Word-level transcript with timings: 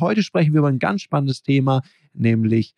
Heute 0.00 0.22
sprechen 0.22 0.52
wir 0.52 0.60
über 0.60 0.68
ein 0.68 0.78
ganz 0.78 1.02
spannendes 1.02 1.42
Thema, 1.42 1.82
nämlich 2.12 2.74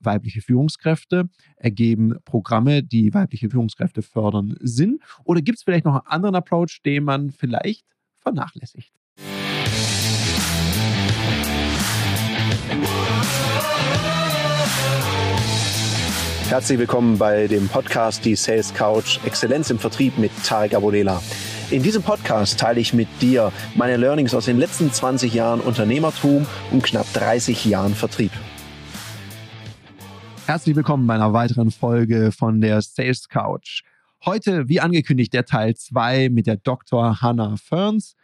weibliche 0.00 0.40
Führungskräfte. 0.40 1.28
Ergeben 1.56 2.16
Programme, 2.24 2.82
die 2.82 3.12
weibliche 3.12 3.50
Führungskräfte 3.50 4.00
fördern, 4.00 4.56
Sinn? 4.60 5.00
Oder 5.24 5.42
gibt 5.42 5.58
es 5.58 5.64
vielleicht 5.64 5.84
noch 5.84 5.94
einen 5.94 6.06
anderen 6.06 6.34
Approach, 6.34 6.80
den 6.84 7.04
man 7.04 7.30
vielleicht 7.30 7.84
vernachlässigt? 8.16 8.90
Herzlich 16.48 16.78
willkommen 16.78 17.18
bei 17.18 17.48
dem 17.48 17.68
Podcast 17.68 18.24
Die 18.24 18.34
Sales 18.34 18.72
Couch 18.72 19.18
Exzellenz 19.26 19.68
im 19.70 19.78
Vertrieb 19.78 20.16
mit 20.16 20.30
Tarek 20.44 20.74
Abodela. 20.74 21.22
In 21.72 21.82
diesem 21.82 22.02
Podcast 22.02 22.60
teile 22.60 22.80
ich 22.80 22.92
mit 22.92 23.08
dir 23.22 23.50
meine 23.74 23.96
Learnings 23.96 24.34
aus 24.34 24.44
den 24.44 24.58
letzten 24.58 24.92
20 24.92 25.32
Jahren 25.32 25.58
Unternehmertum 25.58 26.46
und 26.70 26.82
knapp 26.82 27.10
30 27.14 27.64
Jahren 27.64 27.94
Vertrieb. 27.94 28.30
Herzlich 30.44 30.76
willkommen 30.76 31.06
bei 31.06 31.14
einer 31.14 31.32
weiteren 31.32 31.70
Folge 31.70 32.30
von 32.30 32.60
der 32.60 32.82
Sales 32.82 33.26
Couch. 33.26 33.84
Heute, 34.22 34.68
wie 34.68 34.80
angekündigt, 34.80 35.32
der 35.32 35.46
Teil 35.46 35.74
2 35.74 36.28
mit 36.28 36.46
der 36.46 36.58
Dr. 36.58 37.22
Hannah 37.22 37.56
Ferns. 37.56 38.16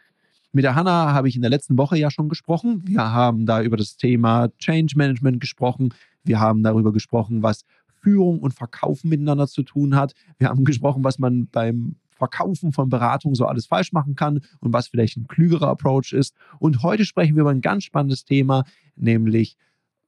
Mit 0.51 0.63
der 0.63 0.75
Hannah 0.75 1.13
habe 1.13 1.27
ich 1.27 1.35
in 1.35 1.41
der 1.41 1.49
letzten 1.49 1.75
Woche 1.75 1.97
ja 1.97 2.11
schon 2.11 2.29
gesprochen. 2.29 2.83
Wir 2.85 3.11
haben 3.11 3.47
da 3.47 3.63
über 3.63 3.77
das 3.77 3.97
Thema 3.97 4.49
Change 4.59 4.93
Management 4.95 5.39
gesprochen. 5.39 5.91
Wir 6.23 6.39
haben 6.39 6.61
darüber 6.61 6.93
gesprochen, 6.93 7.41
was 7.41 7.65
Führung 8.03 8.41
und 8.41 8.53
Verkaufen 8.53 9.09
miteinander 9.09 9.47
zu 9.47 9.63
tun 9.63 9.95
hat. 9.95 10.13
Wir 10.37 10.49
haben 10.49 10.65
gesprochen, 10.65 11.03
was 11.03 11.17
man 11.17 11.47
beim 11.47 11.95
Verkaufen 12.19 12.71
von 12.71 12.89
Beratung 12.89 13.33
so 13.33 13.47
alles 13.47 13.65
falsch 13.65 13.91
machen 13.93 14.15
kann 14.15 14.41
und 14.59 14.73
was 14.73 14.89
vielleicht 14.89 15.17
ein 15.17 15.27
klügerer 15.27 15.69
Approach 15.69 16.13
ist. 16.13 16.35
Und 16.59 16.83
heute 16.83 17.05
sprechen 17.05 17.35
wir 17.35 17.41
über 17.41 17.51
ein 17.51 17.61
ganz 17.61 17.85
spannendes 17.85 18.25
Thema, 18.25 18.65
nämlich 18.95 19.57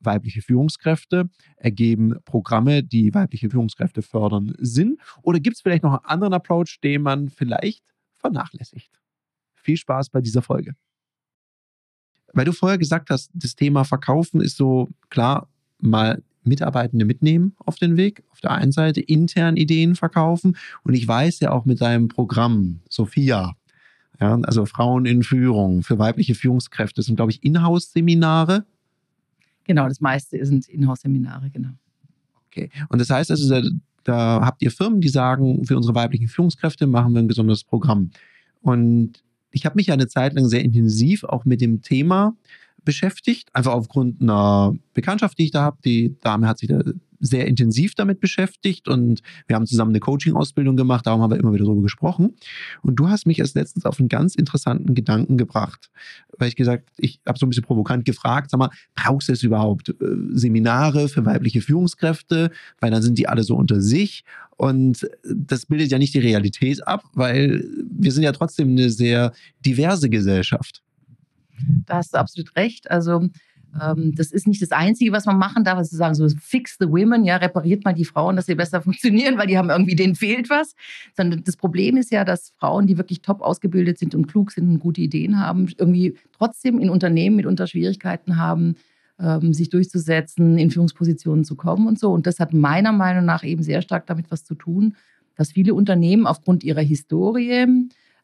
weibliche 0.01 0.41
Führungskräfte. 0.41 1.29
Ergeben 1.55 2.19
Programme, 2.25 2.83
die 2.83 3.13
weibliche 3.13 3.49
Führungskräfte 3.49 4.01
fördern, 4.01 4.53
Sinn? 4.59 4.97
Oder 5.23 5.39
gibt 5.39 5.55
es 5.55 5.61
vielleicht 5.61 5.83
noch 5.83 5.93
einen 5.93 6.05
anderen 6.05 6.33
Approach, 6.33 6.79
den 6.83 7.01
man 7.01 7.29
vielleicht 7.29 7.83
vernachlässigt? 8.17 8.91
Viel 9.53 9.77
Spaß 9.77 10.09
bei 10.09 10.21
dieser 10.21 10.41
Folge. 10.41 10.75
Weil 12.33 12.45
du 12.45 12.51
vorher 12.51 12.77
gesagt 12.77 13.09
hast, 13.09 13.29
das 13.33 13.55
Thema 13.55 13.83
Verkaufen 13.83 14.41
ist 14.41 14.57
so 14.57 14.89
klar 15.09 15.49
mal 15.79 16.23
Mitarbeitende 16.43 17.05
mitnehmen 17.05 17.55
auf 17.57 17.75
den 17.75 17.97
Weg. 17.97 18.23
Auf 18.31 18.41
der 18.41 18.51
einen 18.51 18.71
Seite 18.71 19.01
intern 19.01 19.57
Ideen 19.57 19.95
verkaufen. 19.95 20.57
Und 20.83 20.93
ich 20.93 21.07
weiß 21.07 21.39
ja 21.39 21.51
auch 21.51 21.65
mit 21.65 21.81
deinem 21.81 22.07
Programm, 22.07 22.79
Sophia, 22.89 23.55
ja, 24.19 24.39
also 24.43 24.65
Frauen 24.65 25.05
in 25.05 25.23
Führung 25.23 25.83
für 25.83 25.97
weibliche 25.97 26.35
Führungskräfte, 26.35 27.01
sind, 27.01 27.15
glaube 27.15 27.31
ich, 27.31 27.43
Inhouse-Seminare. 27.43 28.65
Genau, 29.65 29.87
das 29.87 29.99
meiste 29.99 30.43
sind 30.45 30.67
Inhouse-Seminare, 30.67 31.49
genau. 31.49 31.71
Okay. 32.47 32.69
Und 32.89 32.99
das 32.99 33.09
heißt 33.09 33.31
also, 33.31 33.49
da, 33.49 33.67
da 34.03 34.45
habt 34.45 34.61
ihr 34.61 34.71
Firmen, 34.71 35.01
die 35.01 35.09
sagen, 35.09 35.65
für 35.65 35.77
unsere 35.77 35.95
weiblichen 35.95 36.27
Führungskräfte 36.27 36.85
machen 36.87 37.13
wir 37.13 37.19
ein 37.19 37.27
besonderes 37.27 37.63
Programm. 37.63 38.11
Und 38.61 39.23
ich 39.51 39.65
habe 39.65 39.75
mich 39.75 39.87
ja 39.87 39.93
eine 39.93 40.07
Zeit 40.07 40.33
lang 40.33 40.47
sehr 40.47 40.63
intensiv 40.63 41.23
auch 41.23 41.45
mit 41.45 41.61
dem 41.61 41.81
Thema 41.81 42.35
beschäftigt, 42.83 43.49
einfach 43.53 43.73
aufgrund 43.73 44.21
einer 44.21 44.73
Bekanntschaft, 44.93 45.37
die 45.37 45.45
ich 45.45 45.51
da 45.51 45.63
habe. 45.63 45.77
Die 45.83 46.17
Dame 46.21 46.47
hat 46.47 46.59
sich 46.59 46.69
da 46.69 46.81
sehr 47.21 47.47
intensiv 47.47 47.93
damit 47.93 48.19
beschäftigt 48.19 48.87
und 48.87 49.21
wir 49.47 49.55
haben 49.55 49.67
zusammen 49.67 49.91
eine 49.91 49.99
Coaching-Ausbildung 49.99 50.75
gemacht, 50.75 51.05
darum 51.05 51.21
haben 51.21 51.29
wir 51.29 51.39
immer 51.39 51.53
wieder 51.53 51.65
darüber 51.65 51.83
gesprochen. 51.83 52.35
Und 52.81 52.95
du 52.95 53.09
hast 53.09 53.27
mich 53.27 53.39
erst 53.39 53.55
letztens 53.55 53.85
auf 53.85 53.99
einen 53.99 54.09
ganz 54.09 54.33
interessanten 54.35 54.95
Gedanken 54.95 55.37
gebracht, 55.37 55.91
weil 56.37 56.49
ich 56.49 56.55
gesagt, 56.55 56.89
ich 56.97 57.19
habe 57.27 57.37
so 57.37 57.45
ein 57.45 57.49
bisschen 57.49 57.63
provokant 57.63 58.05
gefragt, 58.05 58.49
sag 58.49 58.57
mal, 58.57 58.71
brauchst 58.95 59.29
du 59.29 59.33
es 59.33 59.43
überhaupt 59.43 59.89
äh, 59.89 59.93
Seminare 60.31 61.07
für 61.07 61.23
weibliche 61.25 61.61
Führungskräfte, 61.61 62.49
weil 62.79 62.91
dann 62.91 63.03
sind 63.03 63.19
die 63.19 63.27
alle 63.27 63.43
so 63.43 63.55
unter 63.55 63.81
sich 63.81 64.23
und 64.57 65.07
das 65.23 65.67
bildet 65.67 65.91
ja 65.91 65.99
nicht 65.99 66.13
die 66.13 66.19
Realität 66.19 66.87
ab, 66.87 67.03
weil 67.13 67.65
wir 67.89 68.11
sind 68.11 68.23
ja 68.23 68.31
trotzdem 68.31 68.69
eine 68.69 68.89
sehr 68.89 69.31
diverse 69.63 70.09
Gesellschaft. 70.09 70.81
Da 71.85 71.97
hast 71.97 72.13
du 72.13 72.17
absolut 72.17 72.55
recht. 72.55 72.89
Also 72.89 73.29
ähm, 73.79 74.13
das 74.15 74.31
ist 74.31 74.47
nicht 74.47 74.61
das 74.61 74.71
Einzige, 74.71 75.11
was 75.11 75.25
man 75.25 75.37
machen 75.37 75.63
darf, 75.63 75.77
also 75.77 75.95
sagen 75.95 76.15
so 76.15 76.27
fix 76.29 76.77
the 76.79 76.89
women, 76.89 77.23
ja, 77.23 77.37
repariert 77.37 77.85
mal 77.85 77.93
die 77.93 78.05
Frauen, 78.05 78.35
dass 78.35 78.45
sie 78.45 78.55
besser 78.55 78.81
funktionieren, 78.81 79.37
weil 79.37 79.47
die 79.47 79.57
haben 79.57 79.69
irgendwie, 79.69 79.95
denen 79.95 80.15
fehlt 80.15 80.49
was. 80.49 80.75
Sondern 81.15 81.43
das 81.43 81.55
Problem 81.55 81.97
ist 81.97 82.11
ja, 82.11 82.25
dass 82.25 82.53
Frauen, 82.57 82.87
die 82.87 82.97
wirklich 82.97 83.21
top 83.21 83.41
ausgebildet 83.41 83.97
sind 83.97 84.15
und 84.15 84.27
klug 84.27 84.51
sind 84.51 84.69
und 84.69 84.79
gute 84.79 85.01
Ideen 85.01 85.39
haben, 85.39 85.67
irgendwie 85.77 86.17
trotzdem 86.37 86.79
in 86.79 86.89
Unternehmen 86.89 87.37
mitunter 87.37 87.67
Schwierigkeiten 87.67 88.37
haben, 88.37 88.75
ähm, 89.19 89.53
sich 89.53 89.69
durchzusetzen, 89.69 90.57
in 90.57 90.71
Führungspositionen 90.71 91.45
zu 91.45 91.55
kommen 91.55 91.87
und 91.87 91.99
so. 91.99 92.11
Und 92.11 92.27
das 92.27 92.39
hat 92.39 92.53
meiner 92.53 92.91
Meinung 92.91 93.25
nach 93.25 93.43
eben 93.43 93.63
sehr 93.63 93.81
stark 93.81 94.05
damit 94.07 94.31
was 94.31 94.43
zu 94.43 94.55
tun, 94.55 94.95
dass 95.35 95.51
viele 95.51 95.73
Unternehmen 95.73 96.27
aufgrund 96.27 96.63
ihrer 96.63 96.81
Historie 96.81 97.65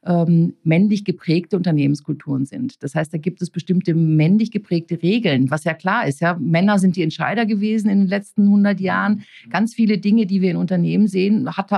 ähm, 0.07 0.53
männlich 0.63 1.03
geprägte 1.03 1.57
Unternehmenskulturen 1.57 2.45
sind. 2.45 2.81
Das 2.81 2.95
heißt, 2.95 3.13
da 3.13 3.17
gibt 3.17 3.41
es 3.41 3.49
bestimmte 3.49 3.93
männlich 3.93 4.51
geprägte 4.51 5.01
Regeln, 5.03 5.51
was 5.51 5.65
ja 5.65 5.73
klar 5.73 6.07
ist. 6.07 6.21
Ja, 6.21 6.37
Männer 6.39 6.79
sind 6.79 6.95
die 6.95 7.03
Entscheider 7.03 7.45
gewesen 7.45 7.89
in 7.89 7.99
den 7.99 8.07
letzten 8.07 8.43
100 8.43 8.79
Jahren. 8.79 9.23
Ganz 9.49 9.75
viele 9.75 9.97
Dinge, 9.97 10.25
die 10.25 10.41
wir 10.41 10.51
in 10.51 10.57
Unternehmen 10.57 11.07
sehen, 11.07 11.49
hat 11.57 11.71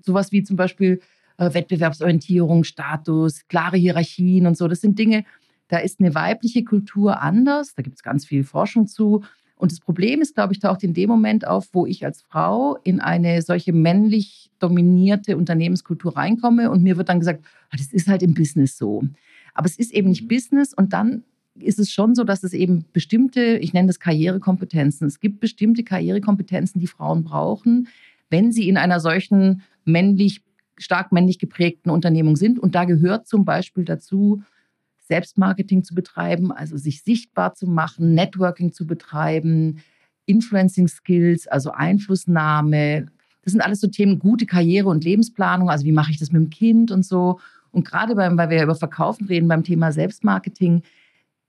sowas 0.00 0.32
wie 0.32 0.42
zum 0.42 0.56
Beispiel 0.56 1.00
äh, 1.36 1.52
Wettbewerbsorientierung, 1.52 2.64
Status, 2.64 3.46
klare 3.48 3.76
Hierarchien 3.76 4.46
und 4.46 4.56
so. 4.56 4.68
Das 4.68 4.80
sind 4.80 4.98
Dinge, 4.98 5.24
da 5.68 5.78
ist 5.78 6.00
eine 6.00 6.14
weibliche 6.14 6.64
Kultur 6.64 7.20
anders. 7.20 7.74
Da 7.74 7.82
gibt 7.82 7.96
es 7.96 8.02
ganz 8.02 8.24
viel 8.24 8.42
Forschung 8.42 8.86
zu. 8.86 9.22
Und 9.56 9.72
das 9.72 9.80
Problem 9.80 10.20
ist, 10.20 10.34
glaube 10.34 10.52
ich, 10.52 10.60
taucht 10.60 10.84
in 10.84 10.92
dem 10.92 11.08
Moment 11.08 11.46
auf, 11.46 11.68
wo 11.72 11.86
ich 11.86 12.04
als 12.04 12.22
Frau 12.22 12.78
in 12.84 13.00
eine 13.00 13.40
solche 13.40 13.72
männlich 13.72 14.50
dominierte 14.58 15.36
Unternehmenskultur 15.36 16.16
reinkomme 16.16 16.70
und 16.70 16.82
mir 16.82 16.96
wird 16.96 17.08
dann 17.08 17.20
gesagt, 17.20 17.44
ah, 17.70 17.76
das 17.76 17.92
ist 17.92 18.06
halt 18.06 18.22
im 18.22 18.34
Business 18.34 18.76
so. 18.76 19.02
Aber 19.54 19.66
es 19.66 19.78
ist 19.78 19.92
eben 19.92 20.10
nicht 20.10 20.28
Business 20.28 20.74
und 20.74 20.92
dann 20.92 21.24
ist 21.58 21.78
es 21.78 21.90
schon 21.90 22.14
so, 22.14 22.24
dass 22.24 22.44
es 22.44 22.52
eben 22.52 22.84
bestimmte, 22.92 23.56
ich 23.58 23.72
nenne 23.72 23.86
das 23.86 23.98
Karrierekompetenzen, 23.98 25.06
es 25.06 25.20
gibt 25.20 25.40
bestimmte 25.40 25.84
Karrierekompetenzen, 25.84 26.80
die 26.80 26.86
Frauen 26.86 27.24
brauchen, 27.24 27.88
wenn 28.28 28.52
sie 28.52 28.68
in 28.68 28.76
einer 28.76 29.00
solchen 29.00 29.62
männlich, 29.84 30.42
stark 30.76 31.12
männlich 31.12 31.38
geprägten 31.38 31.90
Unternehmung 31.90 32.36
sind. 32.36 32.58
Und 32.58 32.74
da 32.74 32.84
gehört 32.84 33.26
zum 33.26 33.46
Beispiel 33.46 33.84
dazu, 33.84 34.42
Selbstmarketing 35.08 35.84
zu 35.84 35.94
betreiben, 35.94 36.52
also 36.52 36.76
sich 36.76 37.02
sichtbar 37.02 37.54
zu 37.54 37.66
machen, 37.66 38.14
Networking 38.14 38.72
zu 38.72 38.86
betreiben, 38.86 39.82
Influencing 40.26 40.88
Skills, 40.88 41.46
also 41.46 41.70
Einflussnahme. 41.70 43.06
Das 43.42 43.52
sind 43.52 43.60
alles 43.60 43.80
so 43.80 43.86
Themen, 43.86 44.18
gute 44.18 44.46
Karriere 44.46 44.88
und 44.88 45.04
Lebensplanung, 45.04 45.70
also 45.70 45.84
wie 45.84 45.92
mache 45.92 46.10
ich 46.10 46.18
das 46.18 46.32
mit 46.32 46.42
dem 46.42 46.50
Kind 46.50 46.90
und 46.90 47.04
so. 47.04 47.38
Und 47.70 47.86
gerade 47.86 48.14
beim, 48.14 48.36
weil 48.36 48.50
wir 48.50 48.62
über 48.62 48.74
Verkaufen 48.74 49.26
reden, 49.26 49.48
beim 49.48 49.62
Thema 49.62 49.92
Selbstmarketing, 49.92 50.82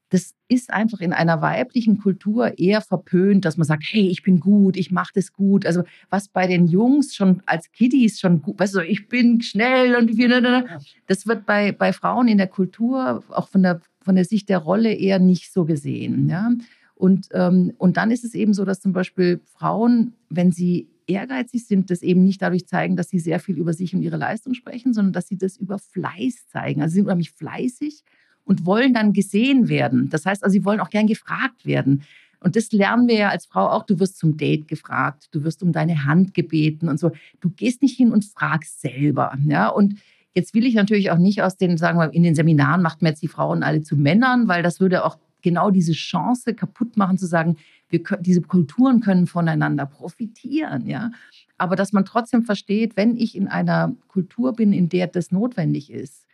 das 0.09 0.33
ist 0.47 0.71
einfach 0.71 1.01
in 1.01 1.11
einer 1.11 1.41
weiblichen 1.41 1.97
Kultur 1.97 2.57
eher 2.57 2.81
verpönt, 2.81 3.43
dass 3.43 3.57
man 3.57 3.67
sagt, 3.67 3.83
hey, 3.87 4.07
ich 4.07 4.23
bin 4.23 4.39
gut, 4.39 4.77
ich 4.77 4.91
mache 4.91 5.11
das 5.13 5.33
gut. 5.33 5.65
Also 5.65 5.83
was 6.09 6.29
bei 6.29 6.47
den 6.47 6.67
Jungs 6.67 7.13
schon 7.13 7.43
als 7.45 7.71
Kiddies 7.71 8.19
schon 8.19 8.41
gut, 8.41 8.59
weißt 8.59 8.75
du, 8.75 8.79
ich 8.79 9.09
bin 9.09 9.41
schnell 9.41 9.95
und 9.95 10.15
wie, 10.15 10.27
ne, 10.27 10.41
ne, 10.41 10.49
ne. 10.49 10.79
das 11.07 11.27
wird 11.27 11.45
bei, 11.45 11.73
bei 11.73 11.91
Frauen 11.91 12.29
in 12.29 12.37
der 12.37 12.47
Kultur, 12.47 13.23
auch 13.29 13.49
von 13.49 13.63
der, 13.63 13.81
von 14.01 14.15
der 14.15 14.23
Sicht 14.25 14.47
der 14.47 14.59
Rolle 14.59 14.93
eher 14.93 15.19
nicht 15.19 15.51
so 15.51 15.65
gesehen. 15.65 16.29
Ja? 16.29 16.51
Und, 16.95 17.27
ähm, 17.33 17.73
und 17.77 17.97
dann 17.97 18.09
ist 18.09 18.23
es 18.23 18.33
eben 18.33 18.53
so, 18.53 18.63
dass 18.63 18.79
zum 18.79 18.93
Beispiel 18.93 19.41
Frauen, 19.45 20.13
wenn 20.29 20.51
sie 20.53 20.89
ehrgeizig 21.05 21.67
sind, 21.67 21.89
das 21.89 22.01
eben 22.01 22.23
nicht 22.23 22.41
dadurch 22.41 22.67
zeigen, 22.67 22.95
dass 22.95 23.09
sie 23.09 23.19
sehr 23.19 23.39
viel 23.39 23.57
über 23.57 23.73
sich 23.73 23.93
und 23.93 24.01
ihre 24.01 24.17
Leistung 24.17 24.53
sprechen, 24.53 24.93
sondern 24.93 25.13
dass 25.13 25.27
sie 25.27 25.37
das 25.37 25.57
über 25.57 25.79
Fleiß 25.79 26.47
zeigen. 26.47 26.81
Also 26.81 26.93
sie 26.93 26.95
sind 26.99 27.05
unheimlich 27.05 27.31
fleißig 27.31 28.03
und 28.47 28.65
wollen 28.65 28.93
dann 28.93 29.13
gesehen 29.13 29.67
werden. 29.67 30.09
Das 30.09 30.25
heißt 30.25 30.43
also, 30.43 30.53
sie 30.53 30.65
wollen 30.65 30.79
auch 30.79 30.89
gern 30.89 31.05
gefragt 31.05 31.65
werden. 31.65 32.03
Und 32.39 32.55
das 32.55 32.71
lernen 32.71 33.07
wir 33.07 33.15
ja 33.15 33.29
als 33.29 33.45
Frau 33.45 33.67
auch. 33.67 33.85
Du 33.85 33.99
wirst 33.99 34.17
zum 34.17 34.37
Date 34.37 34.67
gefragt, 34.67 35.27
du 35.31 35.43
wirst 35.43 35.61
um 35.63 35.73
deine 35.73 36.05
Hand 36.05 36.33
gebeten 36.33 36.87
und 36.87 36.99
so. 36.99 37.11
Du 37.41 37.49
gehst 37.49 37.81
nicht 37.81 37.97
hin 37.97 38.11
und 38.11 38.23
fragst 38.23 38.79
selber. 38.79 39.33
Ja? 39.45 39.67
Und 39.67 39.95
jetzt 40.33 40.53
will 40.53 40.65
ich 40.65 40.75
natürlich 40.75 41.11
auch 41.11 41.17
nicht 41.17 41.41
aus 41.41 41.57
den, 41.57 41.77
sagen 41.77 41.99
wir, 41.99 42.13
in 42.13 42.23
den 42.23 42.35
Seminaren 42.35 42.81
macht 42.81 43.01
man 43.01 43.11
jetzt 43.11 43.21
die 43.21 43.27
Frauen 43.27 43.63
alle 43.63 43.81
zu 43.81 43.97
Männern, 43.97 44.47
weil 44.47 44.63
das 44.63 44.79
würde 44.79 45.03
auch 45.03 45.17
genau 45.41 45.69
diese 45.69 45.93
Chance 45.93 46.53
kaputt 46.53 46.95
machen, 46.95 47.17
zu 47.17 47.25
sagen, 47.25 47.57
wir 47.89 48.03
können, 48.03 48.23
diese 48.23 48.41
Kulturen 48.41 49.01
können 49.01 49.27
voneinander 49.27 49.85
profitieren. 49.85 50.87
Ja? 50.87 51.11
Aber 51.57 51.75
dass 51.75 51.91
man 51.91 52.05
trotzdem 52.05 52.43
versteht, 52.43 52.95
wenn 52.95 53.17
ich 53.17 53.35
in 53.35 53.47
einer 53.47 53.93
Kultur 54.07 54.53
bin, 54.53 54.71
in 54.71 54.87
der 54.87 55.07
das 55.07 55.31
notwendig 55.31 55.91
ist, 55.91 56.27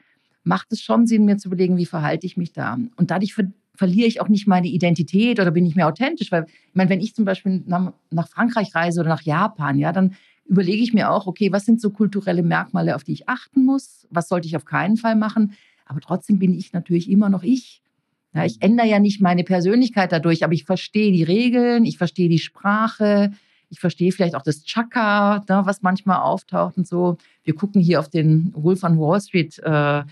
macht 0.43 0.71
es 0.71 0.81
schon 0.81 1.07
Sinn, 1.07 1.25
mir 1.25 1.37
zu 1.37 1.47
überlegen, 1.47 1.77
wie 1.77 1.85
verhalte 1.85 2.25
ich 2.25 2.37
mich 2.37 2.53
da. 2.53 2.77
Und 2.95 3.11
dadurch 3.11 3.33
ver 3.33 3.45
verliere 3.75 4.07
ich 4.07 4.21
auch 4.21 4.29
nicht 4.29 4.47
meine 4.47 4.67
Identität 4.67 5.39
oder 5.39 5.49
bin 5.49 5.65
ich 5.65 5.75
mehr 5.75 5.87
authentisch. 5.87 6.31
Weil, 6.31 6.45
ich 6.45 6.75
meine, 6.75 6.91
wenn 6.91 7.01
ich 7.01 7.15
zum 7.15 7.25
Beispiel 7.25 7.63
nach, 7.65 7.91
nach 8.11 8.27
Frankreich 8.27 8.75
reise 8.75 9.01
oder 9.01 9.09
nach 9.09 9.23
Japan, 9.23 9.79
ja, 9.79 9.91
dann 9.91 10.15
überlege 10.45 10.83
ich 10.83 10.93
mir 10.93 11.09
auch, 11.09 11.25
okay, 11.25 11.51
was 11.51 11.65
sind 11.65 11.81
so 11.81 11.89
kulturelle 11.89 12.43
Merkmale, 12.43 12.95
auf 12.95 13.03
die 13.03 13.13
ich 13.13 13.29
achten 13.29 13.65
muss? 13.65 14.07
Was 14.11 14.29
sollte 14.29 14.47
ich 14.47 14.55
auf 14.55 14.65
keinen 14.65 14.97
Fall 14.97 15.15
machen? 15.15 15.53
Aber 15.85 16.01
trotzdem 16.01 16.39
bin 16.39 16.53
ich 16.53 16.73
natürlich 16.73 17.09
immer 17.09 17.29
noch 17.29 17.43
ich. 17.43 17.81
Ja, 18.33 18.45
ich 18.45 18.61
ändere 18.61 18.87
ja 18.87 18.99
nicht 18.99 19.21
meine 19.21 19.43
Persönlichkeit 19.43 20.11
dadurch, 20.11 20.43
aber 20.43 20.53
ich 20.53 20.65
verstehe 20.65 21.11
die 21.11 21.23
Regeln, 21.23 21.85
ich 21.85 21.97
verstehe 21.97 22.29
die 22.29 22.39
Sprache, 22.39 23.31
ich 23.69 23.79
verstehe 23.79 24.11
vielleicht 24.11 24.35
auch 24.35 24.43
das 24.43 24.63
Chaka, 24.63 25.43
ne, 25.49 25.61
was 25.65 25.81
manchmal 25.81 26.21
auftaucht 26.21 26.77
und 26.77 26.87
so. 26.87 27.17
Wir 27.43 27.55
gucken 27.55 27.81
hier 27.81 27.99
auf 27.99 28.09
den 28.09 28.51
Wolf 28.55 28.83
on 28.83 28.99
Wall 28.99 29.21
Street 29.21 29.59
äh, 29.59 30.03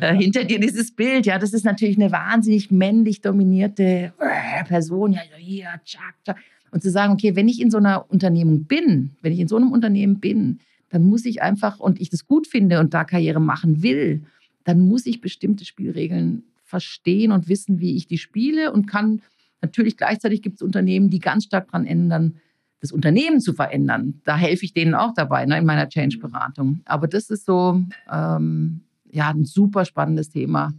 äh, 0.00 0.14
hinter 0.14 0.44
dir 0.44 0.60
dieses 0.60 0.94
Bild. 0.94 1.26
Ja, 1.26 1.38
das 1.38 1.52
ist 1.52 1.64
natürlich 1.64 1.96
eine 1.96 2.12
wahnsinnig 2.12 2.70
männlich 2.70 3.20
dominierte 3.20 4.12
äh, 4.18 4.64
Person. 4.64 5.12
Ja, 5.12 5.20
hier, 5.36 5.68
Chak, 5.84 6.14
Chak. 6.24 6.36
Und 6.70 6.82
zu 6.82 6.90
sagen, 6.90 7.12
okay, 7.12 7.34
wenn 7.34 7.48
ich 7.48 7.60
in 7.60 7.70
so 7.70 7.78
einer 7.78 8.10
Unternehmung 8.10 8.64
bin, 8.64 9.10
wenn 9.22 9.32
ich 9.32 9.40
in 9.40 9.48
so 9.48 9.56
einem 9.56 9.72
Unternehmen 9.72 10.20
bin, 10.20 10.60
dann 10.90 11.04
muss 11.04 11.24
ich 11.24 11.42
einfach, 11.42 11.80
und 11.80 12.00
ich 12.00 12.10
das 12.10 12.26
gut 12.26 12.46
finde 12.46 12.80
und 12.80 12.94
da 12.94 13.04
Karriere 13.04 13.40
machen 13.40 13.82
will, 13.82 14.22
dann 14.64 14.80
muss 14.80 15.06
ich 15.06 15.20
bestimmte 15.20 15.64
Spielregeln 15.64 16.44
verstehen 16.64 17.32
und 17.32 17.48
wissen, 17.48 17.80
wie 17.80 17.96
ich 17.96 18.06
die 18.06 18.18
spiele 18.18 18.72
und 18.72 18.86
kann 18.86 19.22
natürlich 19.60 19.96
gleichzeitig 19.96 20.42
gibt 20.42 20.56
es 20.56 20.62
Unternehmen, 20.62 21.10
die 21.10 21.18
ganz 21.18 21.44
stark 21.44 21.66
daran 21.66 21.86
ändern, 21.86 22.36
das 22.80 22.92
Unternehmen 22.92 23.40
zu 23.40 23.52
verändern. 23.52 24.20
Da 24.24 24.36
helfe 24.36 24.64
ich 24.64 24.72
denen 24.72 24.94
auch 24.94 25.12
dabei 25.14 25.44
ne, 25.46 25.58
in 25.58 25.66
meiner 25.66 25.88
Change-Beratung. 25.88 26.80
Aber 26.86 27.08
das 27.08 27.30
ist 27.30 27.44
so 27.44 27.82
ähm, 28.10 28.80
ja 29.12 29.28
ein 29.28 29.44
super 29.44 29.84
spannendes 29.84 30.30
Thema. 30.30 30.72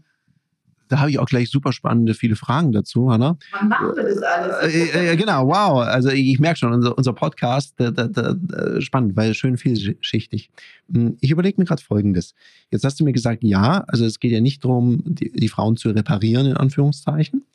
Da 0.92 1.00
habe 1.00 1.10
ich 1.10 1.20
auch 1.20 1.26
gleich 1.26 1.50
super 1.50 1.72
spannende 1.72 2.14
viele 2.14 2.36
Fragen 2.36 2.74
dazu, 2.74 3.10
Hanna. 3.10 3.38
Wann 3.54 3.70
machen 3.70 3.96
wir 3.96 4.04
das 4.04 4.22
alles? 4.22 4.76
Äh, 4.76 5.14
äh, 5.14 5.16
genau, 5.16 5.48
wow. 5.48 5.84
Also 5.84 6.10
ich 6.10 6.38
merke 6.38 6.60
schon, 6.60 6.74
unser, 6.74 6.98
unser 6.98 7.14
Podcast, 7.14 7.76
da, 7.78 7.92
da, 7.92 8.08
da, 8.10 8.82
spannend, 8.82 9.16
weil 9.16 9.34
schön 9.34 9.56
vielschichtig. 9.56 10.52
Hm, 10.94 11.16
ich 11.22 11.32
überlege 11.32 11.62
mir 11.62 11.64
gerade 11.64 11.82
Folgendes. 11.82 12.36
Jetzt 12.72 12.84
hast 12.84 13.00
du 13.00 13.06
mir 13.06 13.14
gesagt, 13.14 13.42
ja, 13.42 13.86
also 13.88 14.04
es 14.04 14.20
geht 14.20 14.34
ja 14.34 14.42
nicht 14.42 14.66
darum, 14.66 15.02
die, 15.06 15.32
die 15.32 15.48
Frauen 15.48 15.78
zu 15.78 15.92
reparieren, 15.92 16.46
in 16.46 16.58
Anführungszeichen, 16.58 17.46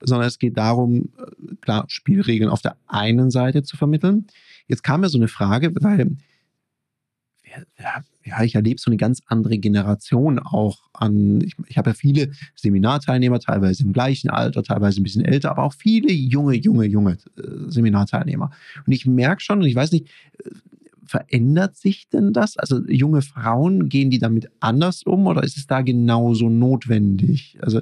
sondern 0.00 0.28
es 0.28 0.38
geht 0.38 0.56
darum, 0.56 1.08
äh, 1.18 1.56
klar, 1.60 1.84
Spielregeln 1.88 2.48
auf 2.48 2.62
der 2.62 2.76
einen 2.86 3.32
Seite 3.32 3.64
zu 3.64 3.76
vermitteln. 3.76 4.28
Jetzt 4.68 4.84
kam 4.84 5.00
mir 5.00 5.08
so 5.08 5.18
eine 5.18 5.26
Frage, 5.26 5.72
weil 5.80 6.16
ja, 7.78 8.02
ja, 8.24 8.42
ich 8.42 8.54
erlebe 8.54 8.80
so 8.80 8.90
eine 8.90 8.96
ganz 8.96 9.22
andere 9.26 9.58
Generation 9.58 10.38
auch 10.38 10.78
an. 10.92 11.40
Ich, 11.40 11.54
ich 11.66 11.78
habe 11.78 11.90
ja 11.90 11.94
viele 11.94 12.30
Seminarteilnehmer, 12.56 13.40
teilweise 13.40 13.84
im 13.84 13.92
gleichen 13.92 14.30
Alter, 14.30 14.62
teilweise 14.62 15.00
ein 15.00 15.04
bisschen 15.04 15.24
älter, 15.24 15.50
aber 15.50 15.64
auch 15.64 15.72
viele 15.72 16.12
junge, 16.12 16.54
junge, 16.54 16.86
junge 16.86 17.12
äh, 17.38 17.70
Seminarteilnehmer. 17.70 18.50
Und 18.86 18.92
ich 18.92 19.06
merke 19.06 19.42
schon, 19.42 19.60
und 19.60 19.66
ich 19.66 19.74
weiß 19.74 19.92
nicht, 19.92 20.08
äh, 20.44 20.50
verändert 21.08 21.76
sich 21.76 22.08
denn 22.10 22.32
das? 22.32 22.58
Also 22.58 22.86
junge 22.86 23.22
Frauen, 23.22 23.88
gehen 23.88 24.10
die 24.10 24.18
damit 24.18 24.50
anders 24.60 25.02
um 25.02 25.26
oder 25.26 25.42
ist 25.42 25.56
es 25.56 25.66
da 25.66 25.80
genauso 25.80 26.50
notwendig? 26.50 27.58
Also 27.62 27.80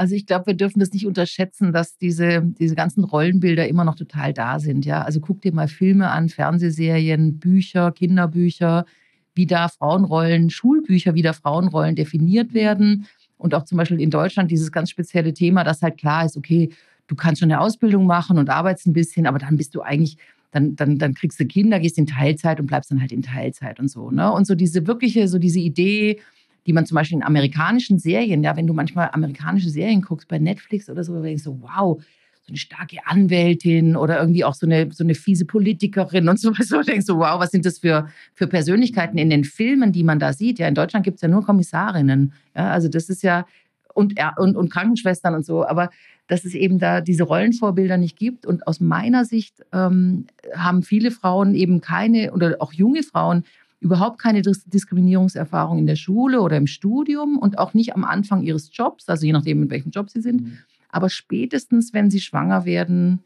also 0.00 0.14
ich 0.14 0.24
glaube, 0.24 0.46
wir 0.46 0.54
dürfen 0.54 0.80
das 0.80 0.94
nicht 0.94 1.06
unterschätzen, 1.06 1.74
dass 1.74 1.98
diese, 1.98 2.40
diese 2.58 2.74
ganzen 2.74 3.04
Rollenbilder 3.04 3.68
immer 3.68 3.84
noch 3.84 3.96
total 3.96 4.32
da 4.32 4.58
sind. 4.58 4.86
Ja? 4.86 5.02
Also 5.02 5.20
guck 5.20 5.42
dir 5.42 5.52
mal 5.52 5.68
Filme 5.68 6.08
an, 6.08 6.30
Fernsehserien, 6.30 7.38
Bücher, 7.38 7.92
Kinderbücher, 7.92 8.86
wie 9.34 9.44
da 9.44 9.68
Frauenrollen, 9.68 10.48
Schulbücher, 10.48 11.14
wie 11.14 11.20
da 11.20 11.34
Frauenrollen 11.34 11.96
definiert 11.96 12.54
werden. 12.54 13.08
Und 13.36 13.54
auch 13.54 13.64
zum 13.64 13.76
Beispiel 13.76 14.00
in 14.00 14.08
Deutschland 14.08 14.50
dieses 14.50 14.72
ganz 14.72 14.88
spezielle 14.88 15.34
Thema, 15.34 15.64
dass 15.64 15.82
halt 15.82 15.98
klar 15.98 16.24
ist, 16.24 16.38
okay, 16.38 16.70
du 17.06 17.14
kannst 17.14 17.40
schon 17.40 17.52
eine 17.52 17.60
Ausbildung 17.60 18.06
machen 18.06 18.38
und 18.38 18.48
arbeitest 18.48 18.86
ein 18.86 18.94
bisschen, 18.94 19.26
aber 19.26 19.38
dann 19.38 19.58
bist 19.58 19.74
du 19.74 19.82
eigentlich, 19.82 20.16
dann, 20.50 20.76
dann, 20.76 20.96
dann 20.96 21.12
kriegst 21.12 21.38
du 21.38 21.44
Kinder, 21.44 21.78
gehst 21.78 21.98
in 21.98 22.06
Teilzeit 22.06 22.58
und 22.58 22.68
bleibst 22.68 22.90
dann 22.90 23.02
halt 23.02 23.12
in 23.12 23.20
Teilzeit 23.20 23.78
und 23.78 23.88
so. 23.88 24.10
Ne? 24.10 24.32
Und 24.32 24.46
so 24.46 24.54
diese 24.54 24.86
wirkliche, 24.86 25.28
so 25.28 25.38
diese 25.38 25.60
Idee, 25.60 26.20
die 26.66 26.72
man 26.72 26.86
zum 26.86 26.94
Beispiel 26.94 27.18
in 27.18 27.24
amerikanischen 27.24 27.98
Serien, 27.98 28.42
ja, 28.42 28.56
wenn 28.56 28.66
du 28.66 28.74
manchmal 28.74 29.10
amerikanische 29.12 29.70
Serien 29.70 30.02
guckst 30.02 30.28
bei 30.28 30.38
Netflix 30.38 30.88
oder 30.88 31.04
so, 31.04 31.20
denkst 31.22 31.44
du, 31.44 31.60
wow, 31.62 32.02
so 32.42 32.48
eine 32.48 32.56
starke 32.56 32.98
Anwältin 33.06 33.96
oder 33.96 34.18
irgendwie 34.18 34.44
auch 34.44 34.54
so 34.54 34.66
eine, 34.66 34.90
so 34.92 35.04
eine 35.04 35.14
fiese 35.14 35.44
Politikerin 35.44 36.28
und 36.28 36.40
so, 36.40 36.52
so 36.52 36.82
denkst 36.82 37.06
du, 37.06 37.18
wow, 37.18 37.38
was 37.40 37.50
sind 37.50 37.64
das 37.64 37.78
für, 37.78 38.08
für 38.34 38.46
Persönlichkeiten 38.46 39.18
in 39.18 39.30
den 39.30 39.44
Filmen, 39.44 39.92
die 39.92 40.04
man 40.04 40.18
da 40.18 40.32
sieht? 40.32 40.58
Ja, 40.58 40.68
in 40.68 40.74
Deutschland 40.74 41.04
gibt 41.04 41.16
es 41.16 41.22
ja 41.22 41.28
nur 41.28 41.44
Kommissarinnen. 41.44 42.32
Ja, 42.56 42.70
also 42.70 42.88
das 42.88 43.08
ist 43.08 43.22
ja, 43.22 43.46
und, 43.94 44.14
und, 44.36 44.56
und 44.56 44.70
Krankenschwestern 44.70 45.34
und 45.34 45.44
so, 45.44 45.66
aber 45.66 45.90
dass 46.30 46.44
es 46.44 46.54
eben 46.54 46.78
da 46.78 47.00
diese 47.00 47.24
Rollenvorbilder 47.24 47.96
nicht 47.96 48.16
gibt. 48.16 48.46
Und 48.46 48.66
aus 48.66 48.80
meiner 48.80 49.24
Sicht 49.24 49.56
ähm, 49.72 50.26
haben 50.54 50.82
viele 50.82 51.10
Frauen 51.10 51.54
eben 51.54 51.80
keine, 51.80 52.32
oder 52.32 52.56
auch 52.60 52.72
junge 52.72 53.02
Frauen, 53.02 53.44
überhaupt 53.80 54.18
keine 54.18 54.42
Diskriminierungserfahrung 54.42 55.78
in 55.78 55.86
der 55.86 55.96
Schule 55.96 56.42
oder 56.42 56.56
im 56.56 56.66
Studium 56.66 57.38
und 57.38 57.58
auch 57.58 57.74
nicht 57.74 57.94
am 57.94 58.04
Anfang 58.04 58.42
ihres 58.42 58.70
Jobs, 58.72 59.08
also 59.08 59.26
je 59.26 59.32
nachdem, 59.32 59.62
in 59.62 59.70
welchem 59.70 59.90
Job 59.90 60.10
sie 60.10 60.20
sind. 60.20 60.42
Mhm. 60.42 60.58
Aber 60.90 61.08
spätestens, 61.08 61.94
wenn 61.94 62.10
sie 62.10 62.20
schwanger 62.20 62.64
werden, 62.64 63.20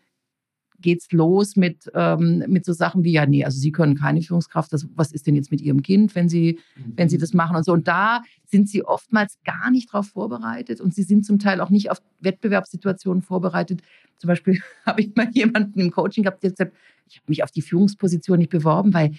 geht 0.81 1.01
es 1.01 1.12
los 1.12 1.56
mit, 1.56 1.91
ähm, 1.95 2.45
mit 2.47 2.65
so 2.65 2.73
Sachen 2.73 3.05
wie, 3.05 3.12
ja, 3.12 3.27
nee, 3.27 3.45
also 3.45 3.59
sie 3.59 3.73
können 3.73 3.97
keine 3.97 4.21
Führungskraft, 4.23 4.73
das, 4.73 4.87
was 4.95 5.12
ist 5.12 5.27
denn 5.27 5.35
jetzt 5.35 5.51
mit 5.51 5.61
ihrem 5.61 5.83
Kind, 5.83 6.15
wenn 6.15 6.29
sie, 6.29 6.59
mhm. 6.77 6.93
wenn 6.97 7.09
sie 7.09 7.19
das 7.19 7.33
machen 7.33 7.57
und 7.57 7.65
so. 7.65 7.73
Und 7.73 7.89
da 7.89 8.23
sind 8.45 8.69
sie 8.69 8.85
oftmals 8.85 9.39
gar 9.45 9.71
nicht 9.71 9.89
darauf 9.93 10.09
vorbereitet 10.09 10.81
und 10.81 10.95
sie 10.95 11.03
sind 11.03 11.25
zum 11.25 11.39
Teil 11.39 11.61
auch 11.61 11.71
nicht 11.71 11.91
auf 11.91 12.03
Wettbewerbssituationen 12.21 13.23
vorbereitet. 13.23 13.83
Zum 14.19 14.29
Beispiel 14.29 14.61
habe 14.87 15.00
ich 15.00 15.17
mal 15.17 15.31
jemanden 15.33 15.81
im 15.81 15.91
Coaching 15.91 16.25
gehabt, 16.25 16.43
der 16.43 16.50
gesagt 16.50 16.75
ich 17.07 17.17
habe 17.17 17.25
mich 17.29 17.43
auf 17.43 17.50
die 17.50 17.62
Führungsposition 17.62 18.39
nicht 18.39 18.50
beworben, 18.50 18.95
weil 18.95 19.12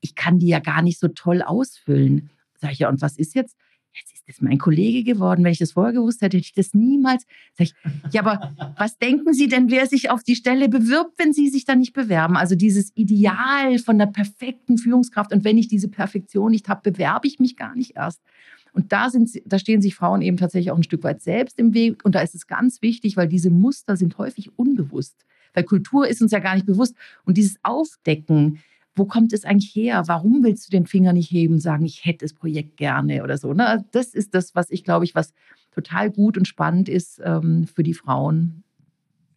ich 0.00 0.14
kann 0.14 0.38
die 0.38 0.48
ja 0.48 0.60
gar 0.60 0.82
nicht 0.82 0.98
so 0.98 1.08
toll 1.08 1.42
ausfüllen. 1.42 2.30
Sag 2.60 2.72
ich, 2.72 2.80
ja, 2.80 2.88
und 2.88 3.00
was 3.00 3.16
ist 3.16 3.34
jetzt? 3.34 3.56
Jetzt 3.92 4.12
ist 4.12 4.28
das 4.28 4.40
mein 4.40 4.58
Kollege 4.58 5.02
geworden. 5.02 5.42
Wenn 5.42 5.52
ich 5.52 5.58
das 5.58 5.72
vorher 5.72 5.92
gewusst 5.92 6.20
hätte, 6.20 6.36
hätte 6.36 6.46
ich 6.46 6.52
das 6.52 6.74
niemals. 6.74 7.24
Sag 7.54 7.68
ich, 7.68 7.74
ja, 8.12 8.24
aber 8.24 8.54
was 8.78 8.98
denken 8.98 9.32
Sie 9.32 9.48
denn, 9.48 9.70
wer 9.70 9.86
sich 9.86 10.10
auf 10.10 10.22
die 10.22 10.36
Stelle 10.36 10.68
bewirbt, 10.68 11.18
wenn 11.18 11.32
Sie 11.32 11.48
sich 11.48 11.64
dann 11.64 11.78
nicht 11.78 11.94
bewerben? 11.94 12.36
Also 12.36 12.54
dieses 12.54 12.92
Ideal 12.94 13.78
von 13.78 13.98
der 13.98 14.06
perfekten 14.06 14.78
Führungskraft. 14.78 15.32
Und 15.32 15.44
wenn 15.44 15.58
ich 15.58 15.68
diese 15.68 15.88
Perfektion 15.88 16.52
nicht 16.52 16.68
habe, 16.68 16.92
bewerbe 16.92 17.26
ich 17.26 17.38
mich 17.38 17.56
gar 17.56 17.74
nicht 17.74 17.96
erst. 17.96 18.20
Und 18.72 18.92
da, 18.92 19.10
sind, 19.10 19.30
da 19.46 19.58
stehen 19.58 19.82
sich 19.82 19.94
Frauen 19.94 20.22
eben 20.22 20.36
tatsächlich 20.36 20.70
auch 20.70 20.76
ein 20.76 20.84
Stück 20.84 21.02
weit 21.02 21.22
selbst 21.22 21.58
im 21.58 21.74
Weg. 21.74 22.04
Und 22.04 22.14
da 22.14 22.20
ist 22.20 22.34
es 22.34 22.46
ganz 22.46 22.82
wichtig, 22.82 23.16
weil 23.16 23.26
diese 23.26 23.50
Muster 23.50 23.96
sind 23.96 24.18
häufig 24.18 24.56
unbewusst. 24.56 25.24
Weil 25.54 25.64
Kultur 25.64 26.06
ist 26.06 26.22
uns 26.22 26.30
ja 26.30 26.38
gar 26.38 26.54
nicht 26.54 26.66
bewusst. 26.66 26.94
Und 27.24 27.36
dieses 27.38 27.56
Aufdecken, 27.62 28.60
wo 28.98 29.04
kommt 29.04 29.32
es 29.32 29.44
eigentlich 29.44 29.74
her? 29.74 30.02
Warum 30.06 30.42
willst 30.44 30.66
du 30.66 30.70
den 30.70 30.86
Finger 30.86 31.12
nicht 31.12 31.30
heben, 31.30 31.60
sagen, 31.60 31.84
ich 31.84 32.04
hätte 32.04 32.24
das 32.24 32.34
Projekt 32.34 32.76
gerne 32.76 33.22
oder 33.22 33.38
so? 33.38 33.54
Ne? 33.54 33.84
Das 33.92 34.14
ist 34.14 34.34
das, 34.34 34.54
was 34.54 34.70
ich 34.70 34.84
glaube 34.84 35.04
ich, 35.04 35.14
was 35.14 35.32
total 35.72 36.10
gut 36.10 36.36
und 36.36 36.46
spannend 36.46 36.88
ist 36.88 37.20
ähm, 37.24 37.66
für 37.66 37.82
die 37.82 37.94
Frauen. 37.94 38.64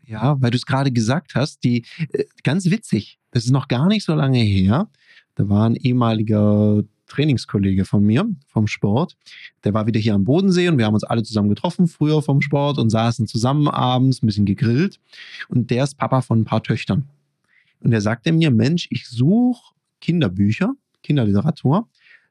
Ja, 0.06 0.42
weil 0.42 0.52
du 0.52 0.58
es 0.58 0.66
gerade 0.66 0.92
gesagt 0.92 1.36
hast, 1.36 1.64
die 1.64 1.86
äh, 2.12 2.26
ganz 2.44 2.70
witzig, 2.70 3.20
das 3.32 3.46
ist 3.46 3.52
noch 3.52 3.68
gar 3.68 3.88
nicht 3.88 4.04
so 4.04 4.14
lange 4.14 4.40
her. 4.40 4.90
Da 5.36 5.48
war 5.48 5.70
ein 5.70 5.76
ehemaliger 5.76 6.84
Trainingskollege 7.08 7.86
von 7.86 8.04
mir 8.04 8.30
vom 8.48 8.68
Sport. 8.68 9.18
Der 9.64 9.74
war 9.74 9.86
wieder 9.86 10.00
hier 10.00 10.16
am 10.16 10.24
Bodensee 10.24 10.70
und 10.70 10.78
wir 10.78 10.86
haben 10.86 10.94
uns 10.94 11.04
alle 11.04 11.24
zusammen 11.24 11.50
getroffen, 11.50 11.88
früher 11.88 12.22
vom 12.22 12.42
Sport 12.42 12.78
und 12.78 12.90
saßen 12.90 13.28
zusammen 13.28 13.68
abends, 13.68 14.24
ein 14.24 14.28
bisschen 14.28 14.46
gegrillt. 14.46 15.00
Und 15.50 15.70
der 15.72 15.84
ist 15.84 15.98
Papa 15.98 16.22
von 16.22 16.42
ein 16.42 16.46
paar 16.46 16.64
Töchtern. 16.64 17.10
Und 17.82 17.94
er 17.94 18.02
sagte 18.02 18.32
mir, 18.32 18.52
Mensch, 18.52 18.88
ich 18.92 19.08
suche 19.08 19.74
Kinderbücher, 20.00 20.74
Kinderliteratur, 21.04 21.88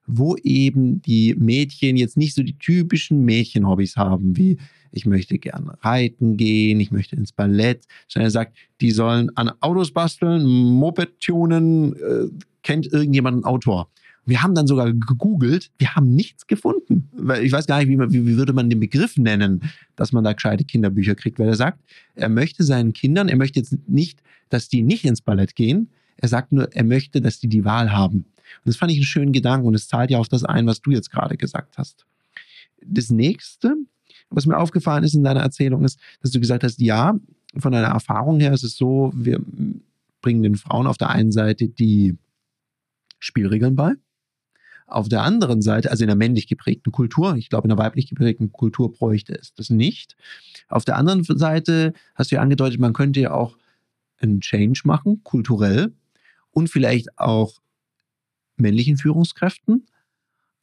wo 0.07 0.37
eben 0.37 1.03
die 1.03 1.35
Mädchen 1.35 1.97
jetzt 1.97 2.17
nicht 2.17 2.35
so 2.35 2.43
die 2.43 2.59
typischen 2.59 3.25
Mädchenhobbys 3.25 3.97
haben, 3.97 4.37
wie 4.37 4.59
ich 4.93 5.07
möchte 5.07 5.39
gerne 5.39 5.77
reiten 5.83 6.37
gehen, 6.37 6.81
ich 6.81 6.91
möchte 6.91 7.15
ins 7.15 7.33
Ballett, 7.33 7.87
sondern 8.09 8.27
er 8.27 8.33
sagt, 8.33 8.57
die 8.81 8.91
sollen 8.91 9.31
an 9.37 9.53
Autos 9.61 9.93
basteln, 9.93 10.45
Moped 10.45 11.21
tunen, 11.21 11.95
äh, 11.95 12.29
kennt 12.63 12.93
irgendjemand 12.93 13.37
einen 13.37 13.45
Autor. 13.45 13.89
Wir 14.27 14.43
haben 14.43 14.55
dann 14.55 14.67
sogar 14.67 14.93
gegoogelt, 14.93 15.71
wir 15.79 15.95
haben 15.95 16.15
nichts 16.15 16.47
gefunden. 16.47 17.09
Ich 17.43 17.53
weiß 17.53 17.67
gar 17.67 17.79
nicht, 17.79 17.89
wie, 17.89 17.97
man, 17.97 18.13
wie, 18.13 18.27
wie, 18.27 18.37
würde 18.37 18.53
man 18.53 18.69
den 18.69 18.81
Begriff 18.81 19.17
nennen, 19.17 19.63
dass 19.97 20.13
man 20.13 20.25
da 20.25 20.33
gescheite 20.33 20.65
Kinderbücher 20.65 21.15
kriegt, 21.15 21.39
weil 21.39 21.49
er 21.49 21.57
sagt, 21.57 21.81
er 22.15 22.29
möchte 22.29 22.63
seinen 22.63 22.93
Kindern, 22.93 23.29
er 23.29 23.37
möchte 23.37 23.59
jetzt 23.59 23.77
nicht, 23.89 24.23
dass 24.49 24.69
die 24.69 24.83
nicht 24.83 25.05
ins 25.05 25.23
Ballett 25.23 25.55
gehen, 25.57 25.91
er 26.17 26.29
sagt 26.29 26.53
nur, 26.53 26.73
er 26.73 26.85
möchte, 26.85 27.21
dass 27.21 27.41
die 27.41 27.49
die 27.49 27.65
Wahl 27.65 27.93
haben. 27.93 28.19
Und 28.19 28.67
das 28.67 28.77
fand 28.77 28.93
ich 28.93 28.99
einen 28.99 29.05
schönen 29.05 29.33
Gedanken 29.33 29.67
und 29.67 29.75
es 29.75 29.89
zahlt 29.89 30.11
ja 30.11 30.19
auf 30.19 30.29
das 30.29 30.45
ein, 30.45 30.67
was 30.67 30.83
du 30.83 30.91
jetzt 30.91 31.11
gerade 31.11 31.37
gesagt 31.37 31.79
hast. 31.79 32.05
Das 32.85 33.11
nächste, 33.11 33.77
was 34.29 34.47
mir 34.47 34.59
aufgefallen 34.59 35.05
ist 35.05 35.15
in 35.15 35.25
deiner 35.25 35.41
Erzählung, 35.41 35.85
ist, 35.85 35.99
dass 36.21 36.31
du 36.31 36.41
gesagt 36.41 36.63
hast, 36.63 36.81
ja, 36.81 37.15
von 37.57 37.73
deiner 37.73 37.89
Erfahrung 37.89 38.39
her 38.39 38.53
ist 38.53 38.65
es 38.65 38.77
so, 38.77 39.13
wir 39.15 39.41
bringen 40.21 40.43
den 40.43 40.57
Frauen 40.57 40.87
auf 40.87 40.99
der 40.99 41.11
einen 41.11 41.33
Seite 41.33 41.69
die 41.69 42.17
Spielregeln 43.19 43.75
bei 43.75 43.95
auf 44.91 45.09
der 45.09 45.23
anderen 45.23 45.63
Seite, 45.63 45.91
also 45.91 46.05
in 46.05 46.09
der 46.09 46.17
männlich 46.17 46.47
geprägten 46.47 46.93
Kultur, 46.93 47.37
ich 47.37 47.49
glaube, 47.49 47.67
in 47.67 47.71
der 47.71 47.79
weiblich 47.79 48.09
geprägten 48.09 48.53
Kultur 48.53 48.93
bräuchte 48.93 49.35
es 49.35 49.55
das 49.55 49.71
nicht. 49.71 50.17
Auf 50.69 50.85
der 50.85 50.97
anderen 50.97 51.25
Seite 51.25 51.93
hast 52.15 52.31
du 52.31 52.37
ja 52.37 52.43
angedeutet, 52.43 52.81
man 52.81 52.93
könnte 52.93 53.21
ja 53.21 53.33
auch 53.33 53.57
einen 54.19 54.41
Change 54.41 54.83
machen, 54.85 55.23
kulturell 55.25 55.93
und 56.51 56.69
vielleicht 56.69 57.19
auch 57.19 57.59
männlichen 58.57 58.97
Führungskräften 58.97 59.87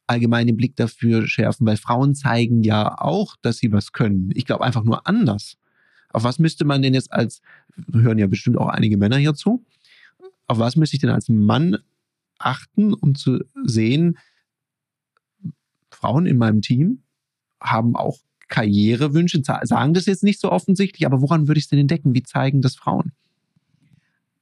allgemein 0.08 0.46
den 0.46 0.56
Blick 0.56 0.74
dafür 0.76 1.26
schärfen, 1.28 1.66
weil 1.66 1.76
Frauen 1.76 2.14
zeigen 2.14 2.62
ja 2.62 2.98
auch, 2.98 3.36
dass 3.42 3.58
sie 3.58 3.72
was 3.72 3.92
können. 3.92 4.30
Ich 4.34 4.46
glaube 4.46 4.64
einfach 4.64 4.82
nur 4.82 5.06
anders. 5.06 5.56
Auf 6.10 6.24
was 6.24 6.38
müsste 6.38 6.64
man 6.64 6.82
denn 6.82 6.94
jetzt 6.94 7.12
als, 7.12 7.42
hören 7.92 8.18
ja 8.18 8.26
bestimmt 8.26 8.56
auch 8.56 8.68
einige 8.68 8.96
Männer 8.96 9.18
hier 9.18 9.34
zu, 9.34 9.64
auf 10.46 10.58
was 10.58 10.76
müsste 10.76 10.96
ich 10.96 11.00
denn 11.00 11.10
als 11.10 11.28
Mann 11.28 11.76
achten, 12.38 12.94
um 12.94 13.14
zu 13.14 13.40
sehen, 13.64 14.18
Frauen 15.90 16.26
in 16.26 16.38
meinem 16.38 16.62
Team 16.62 17.02
haben 17.60 17.96
auch 17.96 18.18
Karrierewünsche, 18.48 19.42
sagen 19.44 19.94
das 19.94 20.06
jetzt 20.06 20.22
nicht 20.22 20.40
so 20.40 20.50
offensichtlich, 20.50 21.06
aber 21.06 21.20
woran 21.20 21.48
würde 21.48 21.58
ich 21.58 21.64
es 21.64 21.70
denn 21.70 21.78
entdecken? 21.78 22.14
Wie 22.14 22.22
zeigen 22.22 22.62
das 22.62 22.76
Frauen? 22.76 23.12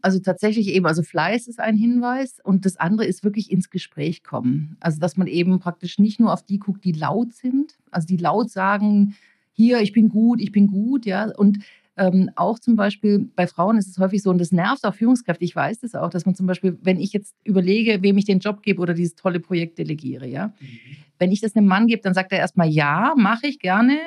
Also 0.03 0.21
tatsächlich 0.21 0.69
eben, 0.69 0.87
also 0.87 1.03
Fleiß 1.03 1.49
ist 1.49 1.59
ein 1.59 1.77
Hinweis 1.77 2.39
und 2.45 2.65
das 2.65 2.77
andere 2.77 3.07
ist 3.07 3.25
wirklich 3.25 3.51
ins 3.51 3.71
Gespräch 3.71 4.23
kommen. 4.23 4.77
Also 4.79 5.01
dass 5.01 5.17
man 5.17 5.27
eben 5.27 5.59
praktisch 5.59 5.99
nicht 5.99 6.21
nur 6.21 6.33
auf 6.33 6.45
die 6.45 6.61
guckt, 6.61 6.85
die 6.85 6.93
laut 6.93 7.33
sind, 7.33 7.77
also 7.91 8.07
die 8.07 8.17
laut 8.17 8.51
sagen, 8.51 9.17
hier, 9.53 9.81
ich 9.81 9.93
bin 9.93 10.09
gut, 10.09 10.41
ich 10.41 10.53
bin 10.53 10.69
gut, 10.69 11.07
ja, 11.07 11.35
und 11.37 11.59
ähm, 11.97 12.31
auch 12.37 12.59
zum 12.59 12.77
Beispiel 12.77 13.31
bei 13.35 13.47
Frauen 13.47 13.79
ist 13.79 13.89
es 13.89 13.99
häufig 13.99 14.23
so, 14.23 14.31
und 14.31 14.39
das 14.39 14.53
nervt 14.53 14.85
auch 14.85 14.95
Führungskräfte. 14.95 15.45
Ich 15.45 15.57
weiß 15.57 15.81
das 15.81 15.95
auch, 15.95 16.11
dass 16.11 16.27
man 16.27 16.35
zum 16.35 16.47
Beispiel, 16.47 16.79
wenn 16.83 17.01
ich 17.01 17.13
jetzt 17.13 17.35
überlege, 17.45 18.03
wem 18.03 18.19
ich 18.19 18.27
den 18.27 18.39
Job 18.39 18.63
gebe 18.63 18.83
oder 18.83 18.95
dieses 18.95 19.15
tolle 19.15 19.41
Projekt 19.41 19.79
delegiere, 19.79 20.27
ja, 20.27 20.49
mhm. 20.49 20.79
wenn 21.19 21.33
ich 21.33 21.41
das 21.41 21.57
einem 21.57 21.67
Mann 21.67 21.87
gebe, 21.87 22.03
dann 22.03 22.15
sagt 22.15 22.33
er 22.33 22.39
erstmal 22.39 22.69
ja, 22.69 23.15
mache 23.17 23.47
ich 23.47 23.59
gerne, 23.59 23.99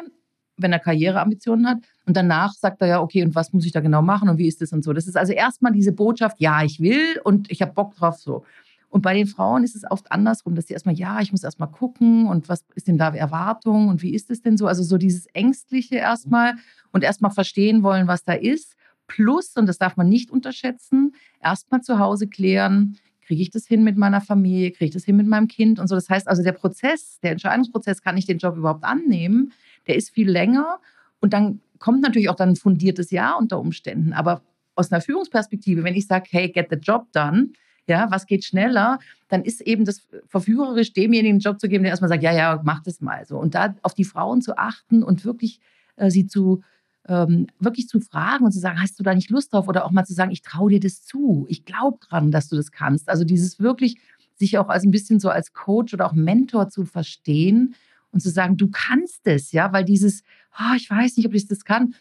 wenn 0.57 0.71
er 0.71 0.79
Karriereambitionen 0.79 1.67
hat. 1.67 1.77
Und 2.05 2.15
danach 2.15 2.53
sagt 2.53 2.81
er 2.81 2.87
ja, 2.87 3.01
okay, 3.01 3.23
und 3.23 3.33
was 3.35 3.53
muss 3.53 3.65
ich 3.65 3.71
da 3.71 3.79
genau 3.79 4.01
machen 4.01 4.29
und 4.29 4.37
wie 4.37 4.47
ist 4.47 4.61
das 4.61 4.71
und 4.71 4.83
so. 4.83 4.93
Das 4.93 5.07
ist 5.07 5.17
also 5.17 5.33
erstmal 5.33 5.71
diese 5.71 5.91
Botschaft, 5.91 6.39
ja, 6.39 6.63
ich 6.63 6.79
will 6.79 7.19
und 7.23 7.49
ich 7.51 7.61
habe 7.61 7.73
Bock 7.73 7.95
drauf 7.95 8.17
so. 8.17 8.43
Und 8.89 9.01
bei 9.03 9.13
den 9.13 9.27
Frauen 9.27 9.63
ist 9.63 9.75
es 9.75 9.83
oft 9.89 10.11
andersrum, 10.11 10.55
dass 10.55 10.67
sie 10.67 10.73
erstmal, 10.73 10.95
ja, 10.95 11.21
ich 11.21 11.31
muss 11.31 11.43
erstmal 11.43 11.69
gucken 11.69 12.25
und 12.27 12.49
was 12.49 12.65
ist 12.75 12.87
denn 12.87 12.97
da 12.97 13.13
Erwartung 13.13 13.87
und 13.87 14.01
wie 14.01 14.13
ist 14.13 14.31
es 14.31 14.41
denn 14.41 14.57
so? 14.57 14.65
Also 14.67 14.83
so 14.83 14.97
dieses 14.97 15.27
Ängstliche 15.27 15.95
erstmal 15.95 16.55
und 16.91 17.03
erstmal 17.03 17.31
verstehen 17.31 17.83
wollen, 17.83 18.07
was 18.07 18.23
da 18.23 18.33
ist. 18.33 18.75
Plus, 19.07 19.55
und 19.55 19.67
das 19.67 19.77
darf 19.77 19.95
man 19.95 20.09
nicht 20.09 20.31
unterschätzen, 20.31 21.13
erstmal 21.41 21.81
zu 21.81 21.99
Hause 21.99 22.27
klären, 22.27 22.97
kriege 23.25 23.43
ich 23.43 23.51
das 23.51 23.67
hin 23.67 23.83
mit 23.83 23.95
meiner 23.95 24.21
Familie, 24.21 24.71
kriege 24.71 24.85
ich 24.85 24.91
das 24.91 25.05
hin 25.05 25.15
mit 25.15 25.27
meinem 25.27 25.47
Kind 25.47 25.79
und 25.79 25.87
so. 25.87 25.93
Das 25.93 26.09
heißt 26.09 26.27
also, 26.27 26.41
der 26.41 26.51
Prozess, 26.51 27.19
der 27.21 27.31
Entscheidungsprozess, 27.31 28.01
kann 28.01 28.17
ich 28.17 28.25
den 28.25 28.39
Job 28.39 28.57
überhaupt 28.57 28.83
annehmen? 28.83 29.51
Der 29.85 29.95
ist 29.95 30.09
viel 30.09 30.29
länger 30.29 30.79
und 31.19 31.33
dann 31.33 31.61
kommt 31.77 32.01
natürlich 32.01 32.29
auch 32.29 32.35
dann 32.35 32.49
ein 32.49 32.55
fundiertes 32.55 33.11
Ja 33.11 33.35
unter 33.35 33.59
Umständen. 33.59 34.13
Aber 34.13 34.41
aus 34.75 34.91
einer 34.91 35.01
Führungsperspektive, 35.01 35.83
wenn 35.83 35.95
ich 35.95 36.07
sage, 36.07 36.25
hey, 36.31 36.49
get 36.49 36.67
the 36.71 36.77
job 36.77 37.11
done, 37.11 37.49
ja, 37.89 38.07
was 38.09 38.25
geht 38.25 38.45
schneller, 38.45 38.99
dann 39.27 39.43
ist 39.43 39.61
eben 39.61 39.85
das 39.85 40.07
verführerisch, 40.27 40.93
demjenigen 40.93 41.35
einen 41.35 41.39
Job 41.39 41.59
zu 41.59 41.67
geben, 41.67 41.83
der 41.83 41.91
erstmal 41.91 42.09
sagt, 42.09 42.23
ja, 42.23 42.33
ja, 42.33 42.61
mach 42.63 42.81
das 42.83 43.01
mal 43.01 43.25
so. 43.25 43.37
Und 43.37 43.55
da 43.55 43.75
auf 43.81 43.93
die 43.93 44.05
Frauen 44.05 44.41
zu 44.41 44.57
achten 44.57 45.03
und 45.03 45.25
wirklich 45.25 45.59
äh, 45.97 46.09
sie 46.09 46.27
zu 46.27 46.61
ähm, 47.07 47.47
wirklich 47.59 47.87
zu 47.87 47.99
fragen 47.99 48.45
und 48.45 48.51
zu 48.51 48.59
sagen, 48.59 48.79
hast 48.79 48.99
du 48.99 49.03
da 49.03 49.15
nicht 49.15 49.29
Lust 49.31 49.51
drauf? 49.51 49.67
Oder 49.67 49.85
auch 49.85 49.91
mal 49.91 50.05
zu 50.05 50.13
sagen, 50.13 50.31
ich 50.31 50.43
traue 50.43 50.69
dir 50.69 50.79
das 50.79 51.03
zu, 51.03 51.45
ich 51.49 51.65
glaube 51.65 51.97
dran, 52.07 52.31
dass 52.31 52.49
du 52.49 52.55
das 52.55 52.71
kannst. 52.71 53.09
Also 53.09 53.23
dieses 53.23 53.59
wirklich 53.59 53.97
sich 54.35 54.57
auch 54.57 54.69
als 54.69 54.83
ein 54.83 54.91
bisschen 54.91 55.19
so 55.19 55.29
als 55.29 55.53
Coach 55.53 55.93
oder 55.93 56.05
auch 56.05 56.13
Mentor 56.13 56.69
zu 56.69 56.85
verstehen 56.85 57.75
und 58.11 58.21
zu 58.21 58.29
sagen, 58.29 58.57
du 58.57 58.69
kannst 58.71 59.21
es, 59.25 59.51
ja, 59.51 59.73
weil 59.73 59.85
dieses, 59.85 60.23
oh, 60.57 60.75
ich 60.75 60.89
weiß 60.89 61.17
nicht, 61.17 61.27
ob 61.27 61.33
ich 61.33 61.47
das 61.47 61.65
kann, 61.65 61.95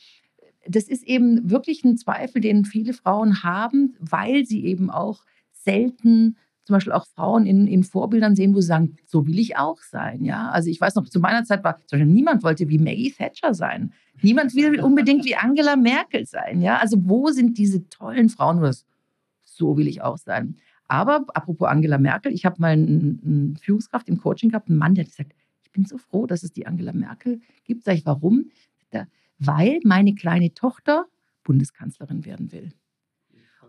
das 0.66 0.85
ist 0.85 1.04
eben 1.04 1.50
wirklich 1.50 1.85
ein 1.85 1.97
Zweifel, 1.97 2.40
den 2.40 2.64
viele 2.64 2.92
Frauen 2.92 3.42
haben, 3.42 3.97
weil 3.99 4.45
sie 4.45 4.64
eben 4.64 4.90
auch 4.90 5.25
selten 5.68 6.37
zum 6.64 6.75
Beispiel 6.75 6.92
auch 6.92 7.06
Frauen 7.06 7.46
in, 7.46 7.66
in 7.66 7.82
Vorbildern 7.82 8.37
sehen, 8.37 8.54
wo 8.54 8.60
sie 8.60 8.66
sagen, 8.66 8.96
so 9.06 9.26
will 9.26 9.38
ich 9.38 9.56
auch 9.56 9.80
sein. 9.80 10.25
Ja? 10.25 10.50
Also 10.50 10.68
ich 10.68 10.80
weiß 10.80 10.96
noch, 10.96 11.08
zu 11.08 11.18
meiner 11.18 11.44
Zeit 11.44 11.64
war 11.64 11.78
zum 11.87 11.98
Beispiel 11.98 12.12
niemand 12.12 12.42
wollte 12.42 12.68
wie 12.68 12.78
Maggie 12.78 13.10
Thatcher 13.10 13.54
sein. 13.54 13.92
Niemand 14.20 14.54
will 14.54 14.80
unbedingt 14.80 15.25
wie 15.25 15.34
Angela 15.34 15.76
Merkel 15.76 16.26
sein. 16.26 16.60
Ja? 16.60 16.76
Also 16.78 16.98
wo 17.00 17.28
sind 17.28 17.56
diese 17.56 17.88
tollen 17.88 18.28
Frauen, 18.28 18.58
wo 18.60 18.64
das, 18.64 18.84
so 19.44 19.78
will 19.78 19.88
ich 19.88 20.02
auch 20.02 20.18
sein. 20.18 20.56
Aber 20.88 21.25
apropos 21.34 21.68
Angela 21.68 21.96
Merkel, 21.96 22.32
ich 22.32 22.44
habe 22.44 22.60
mal 22.60 22.72
eine 22.72 23.54
Führungskraft 23.60 24.08
im 24.08 24.18
Coaching 24.18 24.50
gehabt, 24.50 24.68
einen 24.68 24.78
Mann, 24.78 24.94
der 24.94 25.04
hat 25.04 25.10
gesagt, 25.10 25.32
ich 25.62 25.72
bin 25.72 25.87
so 25.87 25.96
froh, 25.96 26.26
dass 26.26 26.42
es 26.42 26.52
die 26.52 26.66
Angela 26.66 26.92
Merkel 26.92 27.40
gibt. 27.64 27.84
Sag 27.84 27.94
ich, 27.94 28.04
warum? 28.04 28.50
Weil 29.38 29.80
meine 29.84 30.14
kleine 30.14 30.52
Tochter 30.52 31.06
Bundeskanzlerin 31.44 32.25
werden 32.25 32.52
will. 32.52 32.72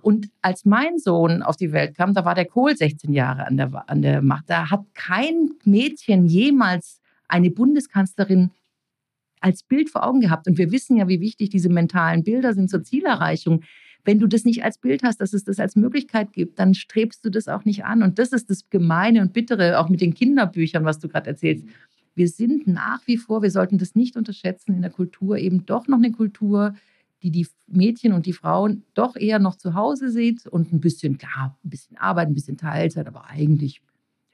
Und 0.01 0.29
als 0.41 0.65
mein 0.65 0.98
Sohn 0.98 1.41
auf 1.41 1.58
die 1.58 1.72
Welt 1.72 1.96
kam, 1.96 2.13
da 2.13 2.25
war 2.25 2.36
der 2.36 2.46
Kohl 2.46 2.75
16 2.75 3.13
Jahre 3.13 3.48
an 3.48 3.58
der, 3.58 3.89
an 3.89 4.01
der 4.01 4.22
Macht. 4.22 4.50
Da 4.50 4.70
hat 4.70 4.86
kein 4.94 5.51
Mädchen 5.63 6.25
jemals 6.25 7.01
eine 7.27 7.51
Bundeskanzlerin 7.51 8.51
als 9.41 9.63
Bild 9.63 9.89
vor 9.89 10.06
Augen 10.06 10.22
gehabt. 10.22 10.48
Und 10.48 10.58
wir 10.58 10.72
wissen 10.72 10.98
ja, 10.98 11.08
wie 11.08 11.22
wichtig 11.22 11.50
diese 11.50 11.70
mentalen 11.70 12.24
Bilder 12.24 12.53
sind 12.53 12.70
zur 12.70 12.84
Zielerreichung. 12.84 13.63
Wenn 14.03 14.20
du 14.20 14.27
das 14.27 14.46
nicht 14.46 14.63
als 14.63 14.77
Bild 14.77 15.03
hast, 15.03 15.22
dass 15.22 15.34
es 15.34 15.44
das 15.44 15.60
als 15.60 15.75
Möglichkeit 15.75 16.34
gibt, 16.34 16.60
dann 16.60 16.74
strebst 16.74 17.24
du 17.25 17.29
das 17.29 17.48
auch 17.48 17.65
nicht 17.65 17.86
an. 17.86 18.03
Und 18.03 18.20
das 18.20 18.32
ist 18.32 18.50
das 18.50 18.70
Gemeine 18.70 19.22
und 19.22 19.34
Bittere, 19.34 19.79
auch 19.79 19.89
mit 19.89 20.01
den 20.01 20.13
Kinderbüchern, 20.13 20.86
was 20.86 21.00
du 21.00 21.08
gerade 21.08 21.29
erzählst. 21.29 21.65
Wir 22.15 22.27
sind 22.27 22.68
nach 22.68 23.06
wie 23.06 23.18
vor, 23.18 23.41
wir 23.41 23.51
sollten 23.51 23.77
das 23.77 23.96
nicht 23.96 24.15
unterschätzen, 24.15 24.74
in 24.74 24.82
der 24.82 24.91
Kultur 24.91 25.38
eben 25.38 25.65
doch 25.65 25.88
noch 25.88 25.98
eine 25.98 26.12
Kultur, 26.12 26.75
die 27.22 27.32
die 27.32 27.48
Mädchen 27.68 28.14
und 28.14 28.26
die 28.26 28.34
Frauen 28.34 28.84
doch 28.94 29.16
eher 29.16 29.40
noch 29.40 29.56
zu 29.56 29.74
Hause 29.74 30.12
sieht 30.12 30.48
und 30.48 30.72
ein 30.72 30.80
bisschen, 30.80 31.18
klar, 31.18 31.58
ein 31.64 31.70
bisschen 31.70 31.98
Arbeit, 31.98 32.30
ein 32.30 32.34
bisschen 32.34 32.58
Teilzeit, 32.58 33.08
aber 33.08 33.26
eigentlich, 33.28 33.82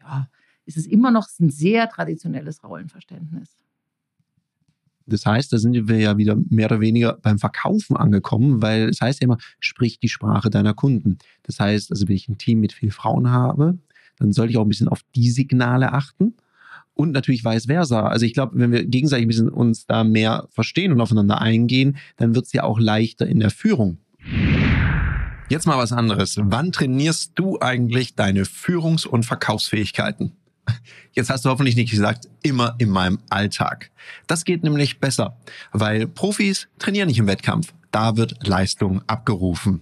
ja, 0.01 0.29
ist 0.65 0.77
es 0.77 0.87
immer 0.87 1.11
noch 1.11 1.27
ein 1.39 1.49
sehr 1.49 1.89
traditionelles 1.89 2.63
Rollenverständnis. 2.63 3.57
Das 5.07 5.25
heißt, 5.25 5.53
da 5.53 5.57
sind 5.57 5.87
wir 5.87 5.99
ja 5.99 6.17
wieder 6.17 6.35
mehr 6.49 6.65
oder 6.65 6.79
weniger 6.79 7.13
beim 7.21 7.37
Verkaufen 7.37 7.95
angekommen, 7.95 8.61
weil 8.61 8.89
es 8.89 9.01
heißt 9.01 9.21
ja 9.21 9.25
immer, 9.25 9.37
sprich 9.59 9.99
die 9.99 10.09
Sprache 10.09 10.49
deiner 10.49 10.73
Kunden. 10.73 11.19
Das 11.43 11.59
heißt, 11.59 11.91
also 11.91 12.07
wenn 12.07 12.15
ich 12.15 12.27
ein 12.27 12.39
Team 12.39 12.59
mit 12.59 12.73
vielen 12.73 12.91
Frauen 12.91 13.29
habe, 13.29 13.77
dann 14.17 14.33
sollte 14.33 14.51
ich 14.51 14.57
auch 14.57 14.63
ein 14.63 14.69
bisschen 14.69 14.87
auf 14.87 15.01
die 15.13 15.29
Signale 15.29 15.93
achten 15.93 16.35
und 16.95 17.11
natürlich 17.11 17.45
vice 17.45 17.65
versa. 17.65 18.07
Also 18.07 18.25
ich 18.25 18.33
glaube, 18.33 18.57
wenn 18.57 18.71
wir 18.71 18.85
gegenseitig 18.85 19.25
ein 19.25 19.27
bisschen 19.27 19.49
uns 19.49 19.85
da 19.85 20.03
mehr 20.03 20.47
verstehen 20.49 20.91
und 20.91 21.01
aufeinander 21.01 21.41
eingehen, 21.41 21.97
dann 22.17 22.33
wird 22.33 22.45
es 22.45 22.53
ja 22.53 22.63
auch 22.63 22.79
leichter 22.79 23.27
in 23.27 23.39
der 23.39 23.51
Führung. 23.51 23.99
Jetzt 25.47 25.67
mal 25.67 25.77
was 25.77 25.91
anderes. 25.91 26.37
Wann 26.41 26.71
trainierst 26.71 27.33
du 27.35 27.59
eigentlich 27.59 28.15
deine 28.15 28.45
Führungs- 28.45 29.05
und 29.05 29.25
Verkaufsfähigkeiten? 29.25 30.31
Jetzt 31.11 31.29
hast 31.29 31.45
du 31.45 31.49
hoffentlich 31.49 31.75
nicht 31.75 31.91
gesagt, 31.91 32.27
immer 32.41 32.75
in 32.79 32.89
meinem 32.89 33.19
Alltag. 33.29 33.91
Das 34.25 34.43
geht 34.43 34.63
nämlich 34.63 34.99
besser, 34.99 35.37
weil 35.71 36.07
Profis 36.07 36.67
trainieren 36.79 37.07
nicht 37.07 37.19
im 37.19 37.27
Wettkampf. 37.27 37.73
Da 37.91 38.17
wird 38.17 38.47
Leistung 38.47 39.03
abgerufen. 39.07 39.81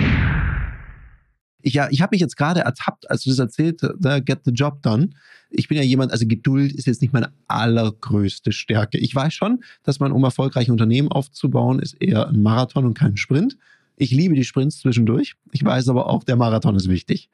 ich, 1.63 1.73
ja, 1.73 1.87
ich 1.89 2.01
habe 2.01 2.13
mich 2.13 2.21
jetzt 2.21 2.37
gerade 2.37 2.61
ertappt, 2.61 3.09
als 3.09 3.23
du 3.23 3.29
das 3.29 3.39
erzählt, 3.39 3.81
da 3.99 4.19
get 4.19 4.41
the 4.45 4.51
job 4.51 4.81
done. 4.81 5.09
Ich 5.49 5.67
bin 5.67 5.77
ja 5.77 5.83
jemand, 5.83 6.11
also 6.11 6.25
Geduld 6.27 6.71
ist 6.73 6.87
jetzt 6.87 7.01
nicht 7.01 7.13
meine 7.13 7.31
allergrößte 7.47 8.51
Stärke. 8.51 8.97
Ich 8.97 9.13
weiß 9.13 9.33
schon, 9.33 9.63
dass 9.83 9.99
man, 9.99 10.11
um 10.11 10.23
erfolgreiche 10.23 10.71
Unternehmen 10.71 11.09
aufzubauen, 11.09 11.79
ist 11.79 12.01
eher 12.01 12.27
ein 12.27 12.41
Marathon 12.41 12.85
und 12.85 12.97
kein 12.97 13.17
Sprint. 13.17 13.57
Ich 13.97 14.11
liebe 14.11 14.35
die 14.35 14.43
Sprints 14.43 14.79
zwischendurch. 14.79 15.35
Ich 15.51 15.63
weiß 15.63 15.89
aber 15.89 16.07
auch, 16.07 16.23
der 16.23 16.35
Marathon 16.35 16.75
ist 16.75 16.89
wichtig. 16.89 17.29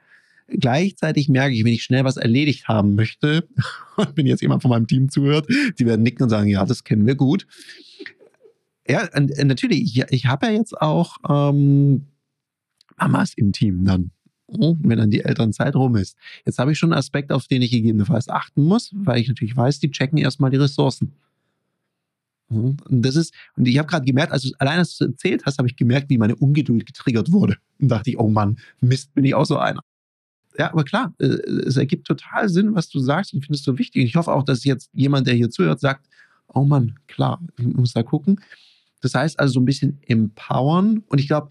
Gleichzeitig 0.47 1.29
merke 1.29 1.53
ich, 1.53 1.63
wenn 1.63 1.73
ich 1.73 1.83
schnell 1.83 2.05
was 2.05 2.17
erledigt 2.17 2.67
haben 2.67 2.95
möchte, 2.95 3.47
und 3.97 4.15
wenn 4.15 4.25
jetzt 4.25 4.41
jemand 4.41 4.61
von 4.61 4.69
meinem 4.69 4.87
Team 4.87 5.09
zuhört, 5.09 5.47
die 5.77 5.85
werden 5.85 6.03
nicken 6.03 6.23
und 6.23 6.29
sagen, 6.29 6.47
ja, 6.47 6.65
das 6.65 6.83
kennen 6.83 7.05
wir 7.05 7.15
gut. 7.15 7.45
Ja, 8.87 9.07
natürlich, 9.43 9.97
ich, 9.97 10.05
ich 10.09 10.25
habe 10.25 10.47
ja 10.47 10.53
jetzt 10.53 10.81
auch 10.81 11.17
ähm, 11.29 12.05
Mamas 12.97 13.33
im 13.35 13.51
Team 13.51 13.85
dann. 13.85 14.11
Oh, 14.47 14.77
wenn 14.79 14.97
dann 14.97 15.11
die 15.11 15.23
Elternzeit 15.23 15.75
rum 15.75 15.97
ist. 15.97 16.15
Jetzt 16.45 16.57
habe 16.57 16.71
ich 16.71 16.79
schon 16.79 16.93
einen 16.93 16.99
Aspekt, 16.99 17.31
auf 17.31 17.47
den 17.47 17.61
ich 17.61 17.71
gegebenenfalls 17.71 18.29
achten 18.29 18.63
muss, 18.63 18.91
weil 18.93 19.19
ich 19.19 19.27
natürlich 19.27 19.57
weiß, 19.57 19.79
die 19.79 19.91
checken 19.91 20.17
erstmal 20.17 20.51
die 20.51 20.57
Ressourcen. 20.57 21.13
Und 22.49 22.81
das 22.89 23.17
ist, 23.17 23.33
und 23.57 23.67
ich 23.67 23.77
habe 23.77 23.89
gerade 23.89 24.05
gemerkt, 24.05 24.31
als 24.31 24.43
du 24.43 24.51
allein 24.57 24.79
als 24.79 24.97
du 24.97 25.05
erzählt 25.05 25.45
hast, 25.45 25.57
habe 25.57 25.67
ich 25.67 25.75
gemerkt, 25.75 26.09
wie 26.09 26.17
meine 26.17 26.35
Ungeduld 26.35 26.85
getriggert 26.85 27.31
wurde. 27.31 27.57
Und 27.79 27.89
dachte 27.89 28.09
ich, 28.09 28.17
oh 28.17 28.29
Mann, 28.29 28.57
Mist, 28.79 29.13
bin 29.13 29.25
ich 29.25 29.35
auch 29.35 29.45
so 29.45 29.57
einer. 29.57 29.81
Ja, 30.57 30.71
aber 30.71 30.85
klar, 30.85 31.13
äh, 31.19 31.25
es 31.25 31.77
ergibt 31.77 32.07
total 32.07 32.49
Sinn, 32.49 32.73
was 32.73 32.89
du 32.89 32.99
sagst. 32.99 33.33
Und 33.33 33.39
ich 33.39 33.45
finde 33.45 33.57
es 33.57 33.63
so 33.63 33.77
wichtig. 33.77 34.01
Und 34.01 34.07
ich 34.07 34.15
hoffe 34.15 34.31
auch, 34.31 34.43
dass 34.43 34.63
jetzt 34.63 34.89
jemand, 34.93 35.27
der 35.27 35.35
hier 35.35 35.49
zuhört, 35.49 35.81
sagt, 35.81 36.07
oh 36.47 36.63
Mann, 36.63 36.95
klar, 37.07 37.41
ich 37.57 37.65
muss 37.65 37.93
da 37.93 38.01
gucken. 38.01 38.39
Das 39.01 39.13
heißt 39.13 39.39
also 39.39 39.55
so 39.55 39.59
ein 39.59 39.65
bisschen 39.65 39.99
empowern. 40.07 41.03
Und 41.07 41.19
ich 41.19 41.27
glaube, 41.27 41.49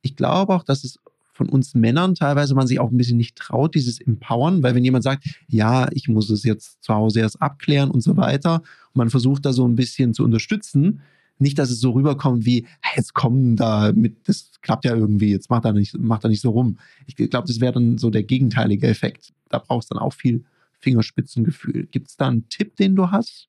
ich 0.00 0.16
glaube 0.16 0.54
auch, 0.54 0.64
dass 0.64 0.82
es 0.82 0.98
von 1.32 1.48
uns 1.48 1.74
Männern 1.74 2.14
teilweise 2.14 2.54
man 2.54 2.66
sich 2.66 2.78
auch 2.78 2.90
ein 2.90 2.96
bisschen 2.96 3.16
nicht 3.16 3.36
traut, 3.36 3.74
dieses 3.74 4.00
Empowern, 4.00 4.62
weil 4.62 4.74
wenn 4.74 4.84
jemand 4.84 5.02
sagt, 5.02 5.24
ja, 5.48 5.88
ich 5.92 6.08
muss 6.08 6.30
es 6.30 6.44
jetzt 6.44 6.82
zu 6.84 6.94
Hause 6.94 7.20
erst 7.20 7.40
abklären 7.40 7.90
und 7.90 8.02
so 8.02 8.16
weiter, 8.16 8.56
und 8.56 8.96
man 8.96 9.10
versucht 9.10 9.46
da 9.46 9.52
so 9.52 9.66
ein 9.66 9.74
bisschen 9.74 10.14
zu 10.14 10.24
unterstützen, 10.24 11.00
nicht, 11.38 11.58
dass 11.58 11.70
es 11.70 11.80
so 11.80 11.90
rüberkommt 11.90 12.44
wie, 12.44 12.66
jetzt 12.94 13.14
kommen 13.14 13.56
da 13.56 13.92
mit, 13.92 14.28
das 14.28 14.50
klappt 14.60 14.84
ja 14.84 14.94
irgendwie, 14.94 15.30
jetzt 15.30 15.50
macht 15.50 15.64
er 15.64 15.72
nicht, 15.72 15.98
macht 15.98 16.24
er 16.24 16.30
nicht 16.30 16.42
so 16.42 16.50
rum. 16.50 16.78
Ich 17.06 17.16
glaube, 17.16 17.48
das 17.48 17.60
wäre 17.60 17.72
dann 17.72 17.98
so 17.98 18.10
der 18.10 18.22
gegenteilige 18.22 18.86
Effekt. 18.86 19.32
Da 19.48 19.58
brauchst 19.58 19.90
du 19.90 19.94
dann 19.94 20.02
auch 20.02 20.12
viel 20.12 20.44
Fingerspitzengefühl. 20.78 21.88
Gibt 21.90 22.08
es 22.08 22.16
da 22.16 22.28
einen 22.28 22.48
Tipp, 22.48 22.76
den 22.76 22.94
du 22.94 23.10
hast? 23.10 23.48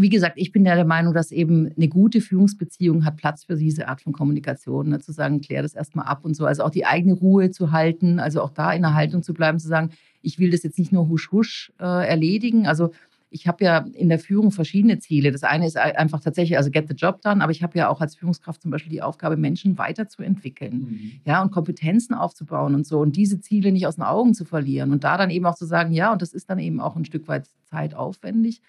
Wie 0.00 0.08
gesagt, 0.08 0.34
ich 0.36 0.52
bin 0.52 0.64
ja 0.64 0.76
der 0.76 0.84
Meinung, 0.84 1.12
dass 1.12 1.32
eben 1.32 1.70
eine 1.76 1.88
gute 1.88 2.20
Führungsbeziehung 2.20 3.04
hat 3.04 3.16
Platz 3.16 3.44
für 3.44 3.56
diese 3.56 3.88
Art 3.88 4.00
von 4.00 4.12
Kommunikation. 4.12 4.90
Ne? 4.90 5.00
Zu 5.00 5.12
sagen, 5.12 5.40
klär 5.40 5.62
das 5.62 5.74
erstmal 5.74 6.06
ab 6.06 6.24
und 6.24 6.34
so. 6.34 6.46
Also 6.46 6.62
auch 6.62 6.70
die 6.70 6.86
eigene 6.86 7.14
Ruhe 7.14 7.50
zu 7.50 7.72
halten, 7.72 8.20
also 8.20 8.42
auch 8.42 8.50
da 8.50 8.72
in 8.72 8.82
der 8.82 8.94
Haltung 8.94 9.22
zu 9.22 9.34
bleiben, 9.34 9.58
zu 9.58 9.66
sagen, 9.66 9.90
ich 10.22 10.38
will 10.38 10.50
das 10.50 10.62
jetzt 10.62 10.78
nicht 10.78 10.92
nur 10.92 11.08
husch 11.08 11.32
husch 11.32 11.72
äh, 11.80 12.08
erledigen. 12.08 12.66
Also 12.66 12.92
ich 13.30 13.46
habe 13.46 13.64
ja 13.64 13.78
in 13.92 14.08
der 14.08 14.18
Führung 14.18 14.52
verschiedene 14.52 15.00
Ziele. 15.00 15.32
Das 15.32 15.42
eine 15.42 15.66
ist 15.66 15.76
einfach 15.76 16.20
tatsächlich, 16.20 16.56
also 16.56 16.70
get 16.70 16.88
the 16.88 16.94
job 16.94 17.20
done, 17.20 17.42
aber 17.42 17.52
ich 17.52 17.62
habe 17.62 17.76
ja 17.76 17.88
auch 17.88 18.00
als 18.00 18.14
Führungskraft 18.14 18.62
zum 18.62 18.70
Beispiel 18.70 18.90
die 18.90 19.02
Aufgabe, 19.02 19.36
Menschen 19.36 19.78
weiterzuentwickeln, 19.78 20.74
mhm. 20.74 21.12
ja, 21.24 21.42
und 21.42 21.50
Kompetenzen 21.50 22.14
aufzubauen 22.14 22.74
und 22.74 22.86
so 22.86 23.00
und 23.00 23.16
diese 23.16 23.40
Ziele 23.40 23.72
nicht 23.72 23.86
aus 23.86 23.96
den 23.96 24.04
Augen 24.04 24.32
zu 24.32 24.44
verlieren 24.44 24.92
und 24.92 25.04
da 25.04 25.18
dann 25.18 25.30
eben 25.30 25.44
auch 25.46 25.56
zu 25.56 25.66
sagen, 25.66 25.92
ja, 25.92 26.12
und 26.12 26.22
das 26.22 26.32
ist 26.32 26.48
dann 26.48 26.58
eben 26.58 26.80
auch 26.80 26.96
ein 26.96 27.04
Stück 27.04 27.28
weit 27.28 27.48
zeitaufwendig 27.66 28.62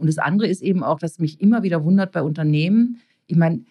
und 0.00 0.06
das 0.06 0.18
andere 0.18 0.48
ist 0.48 0.62
eben 0.62 0.82
auch, 0.82 0.98
dass 0.98 1.18
mich 1.18 1.40
immer 1.40 1.62
wieder 1.62 1.84
wundert 1.84 2.12
bei 2.12 2.22
Unternehmen. 2.22 3.00
Ich 3.26 3.36
meine, 3.36 3.64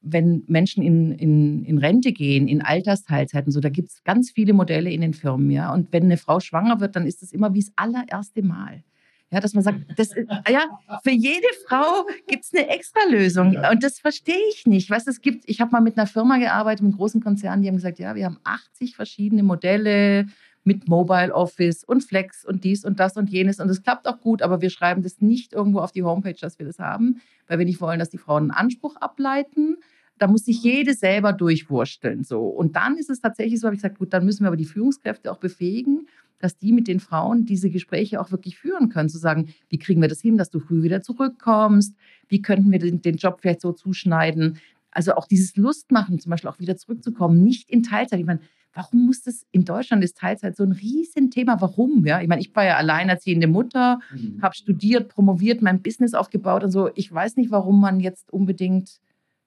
wenn 0.00 0.44
Menschen 0.46 0.82
in, 0.82 1.12
in, 1.12 1.64
in 1.64 1.78
Rente 1.78 2.12
gehen, 2.12 2.48
in 2.48 2.62
Altersteilzeiten, 2.62 3.52
so, 3.52 3.60
da 3.60 3.68
gibt 3.68 3.88
es 3.88 4.04
ganz 4.04 4.30
viele 4.30 4.52
Modelle 4.52 4.90
in 4.90 5.00
den 5.00 5.14
Firmen, 5.14 5.50
ja. 5.50 5.72
Und 5.72 5.92
wenn 5.92 6.04
eine 6.04 6.16
Frau 6.16 6.40
schwanger 6.40 6.80
wird, 6.80 6.96
dann 6.96 7.06
ist 7.06 7.22
das 7.22 7.32
immer 7.32 7.52
wie 7.54 7.60
das 7.60 7.72
allererste 7.76 8.42
Mal. 8.42 8.84
Ja, 9.32 9.40
dass 9.40 9.54
man 9.54 9.64
sagt, 9.64 9.78
das, 9.96 10.10
ja, 10.48 10.66
für 11.02 11.10
jede 11.10 11.46
Frau 11.66 12.06
gibt 12.28 12.44
es 12.44 12.52
eine 12.52 12.68
Extralösung. 12.68 13.56
Und 13.70 13.82
das 13.82 13.98
verstehe 13.98 14.34
ich 14.52 14.66
nicht. 14.66 14.90
Was 14.90 15.06
es 15.06 15.22
gibt, 15.22 15.48
ich 15.48 15.60
habe 15.60 15.70
mal 15.70 15.80
mit 15.80 15.96
einer 15.96 16.06
Firma 16.06 16.36
gearbeitet, 16.36 16.82
mit 16.82 16.92
einem 16.92 16.98
großen 16.98 17.22
Konzern, 17.22 17.62
die 17.62 17.68
haben 17.68 17.76
gesagt, 17.76 17.98
ja, 17.98 18.14
wir 18.14 18.26
haben 18.26 18.38
80 18.44 18.94
verschiedene 18.94 19.42
Modelle 19.42 20.26
mit 20.64 20.88
Mobile 20.88 21.34
Office 21.34 21.84
und 21.84 22.04
Flex 22.04 22.44
und 22.44 22.64
dies 22.64 22.84
und 22.84 23.00
das 23.00 23.16
und 23.16 23.30
jenes. 23.30 23.60
Und 23.60 23.68
es 23.68 23.82
klappt 23.82 24.06
auch 24.06 24.20
gut, 24.20 24.42
aber 24.42 24.60
wir 24.60 24.70
schreiben 24.70 25.02
das 25.02 25.20
nicht 25.20 25.52
irgendwo 25.52 25.80
auf 25.80 25.92
die 25.92 26.02
Homepage, 26.02 26.36
dass 26.40 26.58
wir 26.58 26.66
das 26.66 26.78
haben, 26.78 27.20
weil 27.48 27.58
wir 27.58 27.66
nicht 27.66 27.80
wollen, 27.80 27.98
dass 27.98 28.10
die 28.10 28.18
Frauen 28.18 28.42
einen 28.42 28.50
Anspruch 28.52 28.96
ableiten. 28.96 29.76
Da 30.18 30.28
muss 30.28 30.44
sich 30.44 30.62
jede 30.62 30.94
selber 30.94 31.32
durchwursteln. 31.32 32.22
So. 32.22 32.42
Und 32.42 32.76
dann 32.76 32.96
ist 32.96 33.10
es 33.10 33.20
tatsächlich 33.20 33.60
so, 33.60 33.66
habe 33.66 33.74
ich 33.74 33.82
gesagt, 33.82 33.98
gut, 33.98 34.12
dann 34.12 34.24
müssen 34.24 34.44
wir 34.44 34.48
aber 34.48 34.56
die 34.56 34.64
Führungskräfte 34.64 35.32
auch 35.32 35.38
befähigen, 35.38 36.06
dass 36.38 36.58
die 36.58 36.72
mit 36.72 36.88
den 36.88 37.00
Frauen 37.00 37.44
diese 37.44 37.70
Gespräche 37.70 38.20
auch 38.20 38.30
wirklich 38.30 38.58
führen 38.58 38.88
können. 38.88 39.08
Zu 39.08 39.18
sagen, 39.18 39.54
wie 39.68 39.78
kriegen 39.78 40.00
wir 40.00 40.08
das 40.08 40.20
hin, 40.20 40.36
dass 40.36 40.50
du 40.50 40.60
früh 40.60 40.82
wieder 40.82 41.00
zurückkommst? 41.00 41.94
Wie 42.28 42.42
könnten 42.42 42.70
wir 42.70 42.78
den, 42.78 43.00
den 43.00 43.16
Job 43.16 43.38
vielleicht 43.40 43.60
so 43.60 43.72
zuschneiden? 43.72 44.58
Also 44.90 45.14
auch 45.14 45.26
dieses 45.26 45.56
Lustmachen, 45.56 46.18
zum 46.18 46.30
Beispiel 46.30 46.50
auch 46.50 46.58
wieder 46.58 46.76
zurückzukommen, 46.76 47.42
nicht 47.42 47.70
in 47.70 47.82
Teilzeit. 47.82 48.20
Ich 48.20 48.26
meine, 48.26 48.40
warum 48.74 49.06
muss 49.06 49.22
das 49.22 49.46
in 49.50 49.64
Deutschland 49.64 50.02
ist 50.02 50.16
Teilzeit 50.16 50.56
so 50.56 50.64
ein 50.64 50.72
Riesenthema? 50.72 51.60
Warum? 51.60 52.06
Ja, 52.06 52.20
ich 52.20 52.28
meine, 52.28 52.40
ich 52.40 52.54
war 52.54 52.64
ja 52.64 52.76
alleinerziehende 52.76 53.46
Mutter, 53.46 54.00
mhm. 54.12 54.40
habe 54.40 54.54
studiert, 54.54 55.08
promoviert, 55.08 55.62
mein 55.62 55.82
Business 55.82 56.14
aufgebaut 56.14 56.64
und 56.64 56.70
so. 56.70 56.90
Ich 56.94 57.12
weiß 57.12 57.36
nicht, 57.36 57.50
warum 57.50 57.80
man 57.80 58.00
jetzt 58.00 58.32
unbedingt, 58.32 59.00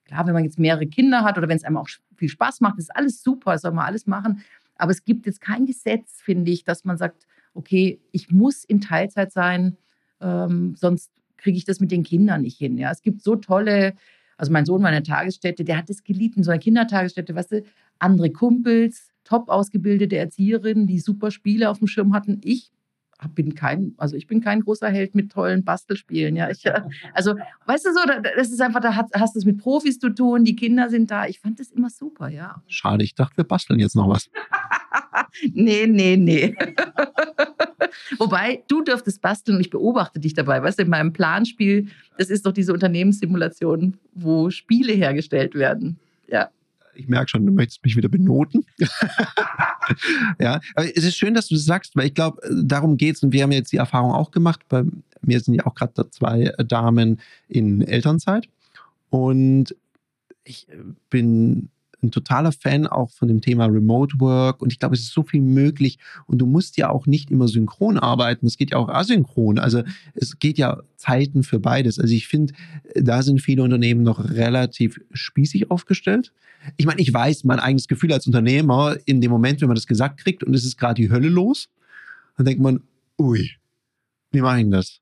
klar, 0.04 0.26
wenn 0.26 0.34
man 0.34 0.44
jetzt 0.44 0.58
mehrere 0.58 0.86
Kinder 0.86 1.24
hat 1.24 1.38
oder 1.38 1.48
wenn 1.48 1.56
es 1.56 1.64
einem 1.64 1.76
auch 1.76 1.88
viel 2.16 2.28
Spaß 2.28 2.60
macht, 2.60 2.78
ist 2.78 2.94
alles 2.94 3.22
super, 3.22 3.58
soll 3.58 3.72
man 3.72 3.86
alles 3.86 4.06
machen. 4.06 4.42
Aber 4.76 4.92
es 4.92 5.04
gibt 5.04 5.26
jetzt 5.26 5.40
kein 5.40 5.66
Gesetz, 5.66 6.20
finde 6.22 6.50
ich, 6.50 6.64
dass 6.64 6.84
man 6.84 6.96
sagt, 6.96 7.26
okay, 7.54 8.00
ich 8.12 8.30
muss 8.30 8.64
in 8.64 8.80
Teilzeit 8.80 9.32
sein, 9.32 9.76
ähm, 10.20 10.74
sonst 10.76 11.10
kriege 11.36 11.56
ich 11.56 11.64
das 11.64 11.80
mit 11.80 11.90
den 11.90 12.02
Kindern 12.02 12.42
nicht 12.42 12.58
hin. 12.58 12.78
Ja, 12.78 12.90
es 12.90 13.02
gibt 13.02 13.22
so 13.22 13.36
tolle 13.36 13.94
also 14.38 14.52
mein 14.52 14.66
Sohn 14.66 14.82
war 14.82 14.90
in 14.90 15.02
der 15.02 15.14
Tagesstätte, 15.14 15.64
der 15.64 15.78
hat 15.78 15.90
es 15.90 16.04
geliebt 16.04 16.36
in 16.36 16.44
so 16.44 16.50
einer 16.50 16.60
Kindertagesstätte, 16.60 17.34
weißt 17.34 17.52
du, 17.52 17.64
andere 17.98 18.30
Kumpels, 18.30 19.12
top 19.26 19.48
ausgebildete 19.48 20.16
Erzieherinnen, 20.16 20.86
die 20.86 21.00
super 21.00 21.30
Spiele 21.30 21.68
auf 21.68 21.78
dem 21.78 21.88
Schirm 21.88 22.14
hatten. 22.14 22.40
Ich 22.44 22.70
bin 23.34 23.54
kein, 23.54 23.94
also 23.96 24.14
ich 24.14 24.26
bin 24.26 24.40
kein 24.40 24.60
großer 24.60 24.88
Held 24.88 25.14
mit 25.14 25.32
tollen 25.32 25.64
Bastelspielen. 25.64 26.36
Ja, 26.36 26.50
ich, 26.50 26.64
äh, 26.66 26.82
also 27.14 27.34
weißt 27.64 27.86
du 27.86 27.92
so, 27.92 28.00
das 28.36 28.50
ist 28.50 28.60
einfach, 28.60 28.80
da 28.80 28.94
hast, 28.94 29.34
du 29.34 29.38
es 29.38 29.44
mit 29.44 29.58
Profis 29.58 29.98
zu 29.98 30.10
tun, 30.10 30.44
die 30.44 30.54
Kinder 30.54 30.90
sind 30.90 31.10
da. 31.10 31.26
Ich 31.26 31.40
fand 31.40 31.58
das 31.58 31.70
immer 31.70 31.90
super, 31.90 32.28
ja. 32.28 32.62
Schade, 32.68 33.04
ich 33.04 33.14
dachte, 33.14 33.38
wir 33.38 33.44
basteln 33.44 33.80
jetzt 33.80 33.96
noch 33.96 34.08
was. 34.08 34.30
nee, 35.52 35.86
nee, 35.86 36.16
nee. 36.16 36.54
Wobei, 38.18 38.62
du 38.68 38.82
dürftest 38.82 39.22
basteln 39.22 39.56
und 39.56 39.60
ich 39.62 39.70
beobachte 39.70 40.20
dich 40.20 40.34
dabei. 40.34 40.62
Weißt 40.62 40.78
du, 40.78 40.82
in 40.82 40.90
meinem 40.90 41.12
Planspiel, 41.12 41.88
das 42.18 42.30
ist 42.30 42.46
doch 42.46 42.52
diese 42.52 42.72
Unternehmenssimulation, 42.72 43.96
wo 44.14 44.50
Spiele 44.50 44.92
hergestellt 44.92 45.54
werden. 45.54 45.98
Ja 46.28 46.50
ich 46.96 47.08
merke 47.08 47.28
schon, 47.30 47.46
du 47.46 47.52
möchtest 47.52 47.84
mich 47.84 47.96
wieder 47.96 48.08
benoten. 48.08 48.64
ja, 50.40 50.60
aber 50.74 50.96
es 50.96 51.04
ist 51.04 51.16
schön, 51.16 51.34
dass 51.34 51.48
du 51.48 51.54
das 51.54 51.64
sagst, 51.64 51.96
weil 51.96 52.06
ich 52.06 52.14
glaube, 52.14 52.40
darum 52.50 52.96
geht 52.96 53.16
es. 53.16 53.22
Und 53.22 53.32
wir 53.32 53.42
haben 53.42 53.52
jetzt 53.52 53.72
die 53.72 53.76
Erfahrung 53.76 54.12
auch 54.12 54.30
gemacht. 54.30 54.60
Bei 54.68 54.84
mir 55.22 55.40
sind 55.40 55.54
ja 55.54 55.66
auch 55.66 55.74
gerade 55.74 56.10
zwei 56.10 56.52
Damen 56.66 57.20
in 57.48 57.82
Elternzeit. 57.82 58.48
Und 59.10 59.74
ich 60.44 60.66
bin 61.10 61.68
ein 62.06 62.10
totaler 62.10 62.52
Fan 62.52 62.86
auch 62.86 63.10
von 63.10 63.28
dem 63.28 63.40
Thema 63.40 63.66
Remote 63.66 64.18
Work 64.20 64.62
und 64.62 64.72
ich 64.72 64.78
glaube, 64.78 64.94
es 64.94 65.02
ist 65.02 65.12
so 65.12 65.22
viel 65.22 65.40
möglich 65.40 65.98
und 66.26 66.38
du 66.38 66.46
musst 66.46 66.76
ja 66.76 66.90
auch 66.90 67.06
nicht 67.06 67.30
immer 67.30 67.48
synchron 67.48 67.98
arbeiten, 67.98 68.46
es 68.46 68.56
geht 68.56 68.70
ja 68.70 68.78
auch 68.78 68.88
asynchron, 68.88 69.58
also 69.58 69.82
es 70.14 70.38
geht 70.38 70.58
ja 70.58 70.82
Zeiten 70.96 71.42
für 71.42 71.60
beides. 71.60 71.98
Also 71.98 72.14
ich 72.14 72.26
finde, 72.26 72.54
da 72.94 73.22
sind 73.22 73.40
viele 73.40 73.62
Unternehmen 73.62 74.02
noch 74.02 74.30
relativ 74.30 75.00
spießig 75.12 75.70
aufgestellt. 75.70 76.32
Ich 76.76 76.86
meine, 76.86 77.00
ich 77.00 77.12
weiß 77.12 77.44
mein 77.44 77.60
eigenes 77.60 77.88
Gefühl 77.88 78.12
als 78.12 78.26
Unternehmer 78.26 78.96
in 79.04 79.20
dem 79.20 79.30
Moment, 79.30 79.60
wenn 79.60 79.68
man 79.68 79.76
das 79.76 79.86
gesagt 79.86 80.18
kriegt 80.18 80.42
und 80.42 80.54
es 80.54 80.64
ist 80.64 80.78
gerade 80.78 81.00
die 81.00 81.10
Hölle 81.10 81.28
los, 81.28 81.68
dann 82.36 82.46
denkt 82.46 82.62
man, 82.62 82.80
ui, 83.18 83.50
wie 84.32 84.40
mache 84.40 84.60
ich 84.60 84.70
das? 84.70 85.00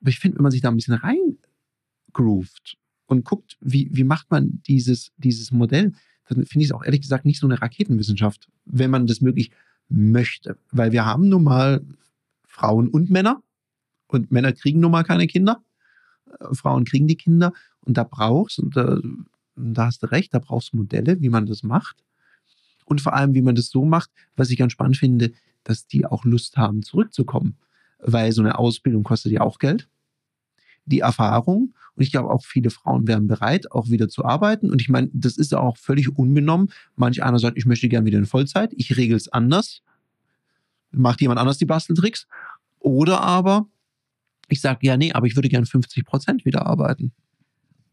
Aber 0.00 0.10
ich 0.10 0.18
finde, 0.18 0.38
wenn 0.38 0.44
man 0.44 0.52
sich 0.52 0.60
da 0.60 0.70
ein 0.70 0.76
bisschen 0.76 0.94
reingroovt 0.94 2.76
und 3.06 3.24
guckt, 3.24 3.56
wie, 3.60 3.88
wie 3.92 4.04
macht 4.04 4.30
man 4.30 4.60
dieses, 4.66 5.12
dieses 5.16 5.52
Modell, 5.52 5.92
dann 6.28 6.46
finde 6.46 6.64
ich 6.64 6.70
es 6.70 6.72
auch 6.72 6.84
ehrlich 6.84 7.02
gesagt 7.02 7.24
nicht 7.24 7.40
so 7.40 7.46
eine 7.46 7.60
Raketenwissenschaft, 7.60 8.48
wenn 8.64 8.90
man 8.90 9.06
das 9.06 9.20
möglich 9.20 9.50
möchte. 9.88 10.56
Weil 10.70 10.92
wir 10.92 11.04
haben 11.04 11.28
nun 11.28 11.44
mal 11.44 11.84
Frauen 12.44 12.88
und 12.88 13.10
Männer 13.10 13.42
und 14.06 14.30
Männer 14.30 14.52
kriegen 14.52 14.80
nun 14.80 14.92
mal 14.92 15.04
keine 15.04 15.26
Kinder. 15.26 15.62
Äh, 16.40 16.54
Frauen 16.54 16.84
kriegen 16.84 17.06
die 17.06 17.16
Kinder 17.16 17.52
und 17.80 17.96
da 17.96 18.04
brauchst, 18.04 18.58
und 18.58 18.76
da, 18.76 19.00
da 19.56 19.86
hast 19.86 20.02
du 20.02 20.06
recht, 20.06 20.34
da 20.34 20.38
brauchst 20.38 20.72
du 20.72 20.78
Modelle, 20.78 21.20
wie 21.20 21.28
man 21.28 21.46
das 21.46 21.62
macht. 21.62 22.04
Und 22.84 23.00
vor 23.00 23.14
allem, 23.14 23.34
wie 23.34 23.42
man 23.42 23.54
das 23.54 23.68
so 23.68 23.84
macht, 23.84 24.10
was 24.36 24.50
ich 24.50 24.58
ganz 24.58 24.72
spannend 24.72 24.96
finde, 24.96 25.32
dass 25.64 25.86
die 25.86 26.04
auch 26.04 26.24
Lust 26.24 26.56
haben, 26.56 26.82
zurückzukommen. 26.82 27.56
Weil 27.98 28.32
so 28.32 28.42
eine 28.42 28.58
Ausbildung 28.58 29.04
kostet 29.04 29.32
ja 29.32 29.42
auch 29.42 29.58
Geld. 29.58 29.88
Die 30.84 31.00
Erfahrung 31.00 31.74
und 31.94 32.02
ich 32.02 32.10
glaube 32.10 32.30
auch 32.30 32.44
viele 32.44 32.70
Frauen 32.70 33.06
wären 33.06 33.26
bereit, 33.26 33.70
auch 33.70 33.88
wieder 33.90 34.08
zu 34.08 34.24
arbeiten. 34.24 34.70
Und 34.70 34.80
ich 34.80 34.88
meine, 34.88 35.10
das 35.12 35.36
ist 35.36 35.54
auch 35.54 35.76
völlig 35.76 36.16
unbenommen. 36.16 36.70
Manch 36.96 37.22
einer 37.22 37.38
sagt, 37.38 37.58
ich 37.58 37.66
möchte 37.66 37.88
gerne 37.88 38.06
wieder 38.06 38.18
in 38.18 38.26
Vollzeit. 38.26 38.72
Ich 38.76 38.96
regel 38.96 39.16
es 39.16 39.28
anders. 39.28 39.82
Macht 40.90 41.20
jemand 41.20 41.38
anders 41.38 41.58
die 41.58 41.66
Basteltricks. 41.66 42.26
Oder 42.78 43.20
aber 43.20 43.66
ich 44.48 44.60
sage, 44.60 44.80
ja, 44.82 44.96
nee, 44.96 45.12
aber 45.12 45.26
ich 45.26 45.36
würde 45.36 45.48
gerne 45.48 45.66
50 45.66 46.04
Prozent 46.04 46.44
wieder 46.44 46.66
arbeiten. 46.66 47.12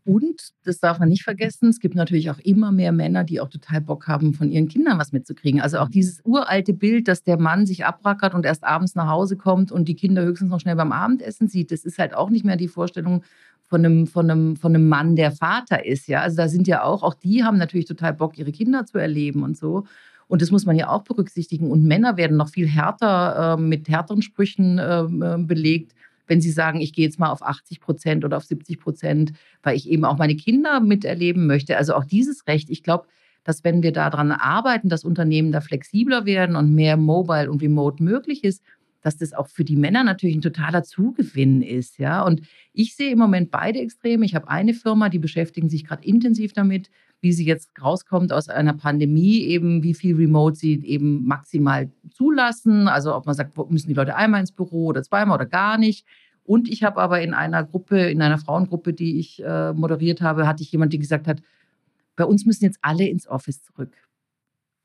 Und, 0.05 0.51
das 0.63 0.79
darf 0.79 0.99
man 0.99 1.09
nicht 1.09 1.23
vergessen, 1.23 1.69
es 1.69 1.79
gibt 1.79 1.95
natürlich 1.95 2.29
auch 2.29 2.39
immer 2.39 2.71
mehr 2.71 2.91
Männer, 2.91 3.23
die 3.23 3.39
auch 3.39 3.49
total 3.49 3.81
Bock 3.81 4.07
haben, 4.07 4.33
von 4.33 4.51
ihren 4.51 4.67
Kindern 4.67 4.97
was 4.97 5.12
mitzukriegen. 5.12 5.62
Also 5.62 5.79
auch 5.79 5.89
dieses 5.89 6.21
uralte 6.25 6.73
Bild, 6.73 7.07
dass 7.07 7.23
der 7.23 7.39
Mann 7.39 7.65
sich 7.65 7.85
abrackert 7.85 8.33
und 8.33 8.45
erst 8.45 8.63
abends 8.63 8.95
nach 8.95 9.07
Hause 9.07 9.38
kommt 9.38 9.71
und 9.71 9.88
die 9.88 9.95
Kinder 9.95 10.23
höchstens 10.23 10.49
noch 10.49 10.59
schnell 10.59 10.75
beim 10.75 10.91
Abendessen 10.91 11.47
sieht, 11.47 11.71
das 11.71 11.85
ist 11.85 11.99
halt 11.99 12.13
auch 12.13 12.29
nicht 12.29 12.45
mehr 12.45 12.57
die 12.57 12.67
Vorstellung 12.67 13.23
von 13.65 13.85
einem, 13.85 14.07
von 14.07 14.29
einem, 14.29 14.55
von 14.55 14.75
einem 14.75 14.89
Mann, 14.89 15.15
der 15.15 15.31
Vater 15.31 15.85
ist. 15.85 16.07
Ja? 16.07 16.21
Also 16.21 16.38
da 16.38 16.47
sind 16.47 16.67
ja 16.67 16.83
auch, 16.83 17.03
auch 17.03 17.13
die 17.13 17.43
haben 17.43 17.57
natürlich 17.57 17.85
total 17.85 18.13
Bock, 18.13 18.38
ihre 18.38 18.51
Kinder 18.51 18.85
zu 18.85 18.97
erleben 18.97 19.43
und 19.43 19.57
so. 19.57 19.85
Und 20.27 20.41
das 20.41 20.51
muss 20.51 20.65
man 20.65 20.75
ja 20.75 20.89
auch 20.89 21.03
berücksichtigen. 21.03 21.71
Und 21.71 21.83
Männer 21.83 22.15
werden 22.15 22.38
noch 22.38 22.49
viel 22.49 22.67
härter 22.67 23.57
äh, 23.57 23.62
mit 23.62 23.89
härteren 23.89 24.21
Sprüchen 24.21 24.79
ähm, 24.81 25.21
äh, 25.21 25.38
belegt, 25.38 25.93
wenn 26.29 26.41
sie 26.41 26.51
sagen, 26.51 26.79
ich 26.79 26.93
gehe 26.93 27.05
jetzt 27.05 27.19
mal 27.19 27.31
auf 27.31 27.41
80 27.41 27.81
Prozent 27.81 28.23
oder 28.23 28.37
auf 28.37 28.45
70 28.45 28.79
Prozent, 28.79 29.33
weil 29.63 29.75
ich 29.75 29.89
eben 29.89 30.05
auch 30.05 30.17
meine 30.17 30.35
Kinder 30.35 30.79
miterleben 30.79 31.47
möchte. 31.47 31.77
Also 31.77 31.95
auch 31.95 32.05
dieses 32.05 32.47
Recht. 32.47 32.69
Ich 32.69 32.83
glaube, 32.83 33.07
dass 33.43 33.63
wenn 33.63 33.83
wir 33.83 33.91
daran 33.91 34.31
arbeiten, 34.31 34.89
dass 34.89 35.03
Unternehmen 35.03 35.51
da 35.51 35.61
flexibler 35.61 36.25
werden 36.25 36.55
und 36.55 36.73
mehr 36.73 36.97
Mobile 36.97 37.49
und 37.49 37.61
Remote 37.61 38.03
möglich 38.03 38.43
ist, 38.43 38.63
dass 39.01 39.17
das 39.17 39.33
auch 39.33 39.47
für 39.47 39.63
die 39.63 39.77
Männer 39.77 40.03
natürlich 40.03 40.35
ein 40.35 40.41
totaler 40.41 40.83
Zugewinn 40.83 41.61
ist, 41.61 41.99
ja. 41.99 42.21
Und 42.23 42.41
ich 42.73 42.95
sehe 42.95 43.11
im 43.11 43.19
Moment 43.19 43.49
beide 43.49 43.79
Extreme. 43.79 44.25
Ich 44.25 44.35
habe 44.35 44.49
eine 44.49 44.73
Firma, 44.73 45.09
die 45.09 45.19
beschäftigen 45.19 45.69
sich 45.69 45.85
gerade 45.85 46.05
intensiv 46.05 46.53
damit, 46.53 46.89
wie 47.21 47.34
sie 47.34 47.45
jetzt 47.45 47.69
rauskommt 47.82 48.32
aus 48.32 48.49
einer 48.49 48.73
Pandemie, 48.73 49.39
eben 49.41 49.84
wie 49.84 49.93
viel 49.93 50.15
Remote 50.15 50.55
sie 50.55 50.84
eben 50.86 51.25
maximal 51.25 51.91
zulassen. 52.12 52.88
Also 52.88 53.15
ob 53.15 53.25
man 53.25 53.36
sagt, 53.36 53.58
müssen 53.69 53.89
die 53.89 53.93
Leute 53.93 54.15
einmal 54.15 54.41
ins 54.41 54.51
Büro 54.51 54.88
oder 54.88 55.03
zweimal 55.03 55.36
oder 55.36 55.45
gar 55.45 55.77
nicht. 55.77 56.05
Und 56.43 56.69
ich 56.69 56.84
habe 56.84 57.01
aber 57.01 57.21
in 57.21 57.34
einer 57.34 57.63
Gruppe, 57.63 58.10
in 58.10 58.21
einer 58.21 58.38
Frauengruppe, 58.38 58.93
die 58.93 59.19
ich 59.19 59.43
äh, 59.43 59.73
moderiert 59.73 60.21
habe, 60.21 60.47
hatte 60.47 60.63
ich 60.63 60.71
jemanden, 60.71 60.91
der 60.91 60.99
gesagt 60.99 61.27
hat, 61.27 61.41
bei 62.15 62.25
uns 62.25 62.45
müssen 62.45 62.65
jetzt 62.65 62.79
alle 62.82 63.08
ins 63.08 63.27
Office 63.27 63.62
zurück 63.63 63.91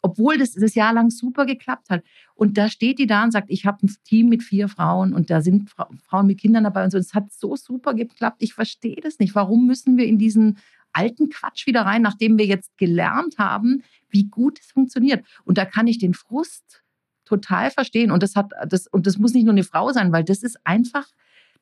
obwohl 0.04 0.36
das 0.36 0.52
das 0.52 0.74
Jahr 0.74 0.92
lang 0.92 1.08
super 1.08 1.46
geklappt 1.46 1.88
hat. 1.88 2.04
Und 2.34 2.58
da 2.58 2.68
steht 2.68 2.98
die 2.98 3.06
da 3.06 3.24
und 3.24 3.30
sagt, 3.30 3.50
ich 3.50 3.64
habe 3.64 3.86
ein 3.86 3.90
Team 4.04 4.28
mit 4.28 4.42
vier 4.42 4.68
Frauen 4.68 5.14
und 5.14 5.30
da 5.30 5.40
sind 5.40 5.70
Fra 5.70 5.88
Frauen 6.06 6.26
mit 6.26 6.38
Kindern 6.38 6.64
dabei 6.64 6.84
und 6.84 6.90
so. 6.90 6.98
Es 6.98 7.14
hat 7.14 7.32
so 7.32 7.56
super 7.56 7.94
geklappt. 7.94 8.42
Ich 8.42 8.52
verstehe 8.52 9.00
das 9.02 9.18
nicht. 9.18 9.34
Warum 9.34 9.66
müssen 9.66 9.96
wir 9.96 10.04
in 10.04 10.18
diesen 10.18 10.58
alten 10.94 11.28
Quatsch 11.28 11.66
wieder 11.66 11.82
rein, 11.82 12.02
nachdem 12.02 12.38
wir 12.38 12.46
jetzt 12.46 12.76
gelernt 12.78 13.38
haben, 13.38 13.82
wie 14.08 14.24
gut 14.24 14.60
es 14.60 14.72
funktioniert? 14.72 15.24
Und 15.44 15.58
da 15.58 15.64
kann 15.64 15.86
ich 15.86 15.98
den 15.98 16.14
Frust 16.14 16.82
total 17.24 17.70
verstehen. 17.70 18.10
Und 18.10 18.22
das 18.22 18.36
hat 18.36 18.52
das 18.68 18.86
und 18.86 19.06
das 19.06 19.18
muss 19.18 19.34
nicht 19.34 19.44
nur 19.44 19.54
eine 19.54 19.64
Frau 19.64 19.92
sein, 19.92 20.12
weil 20.12 20.24
das 20.24 20.42
ist 20.42 20.58
einfach 20.64 21.06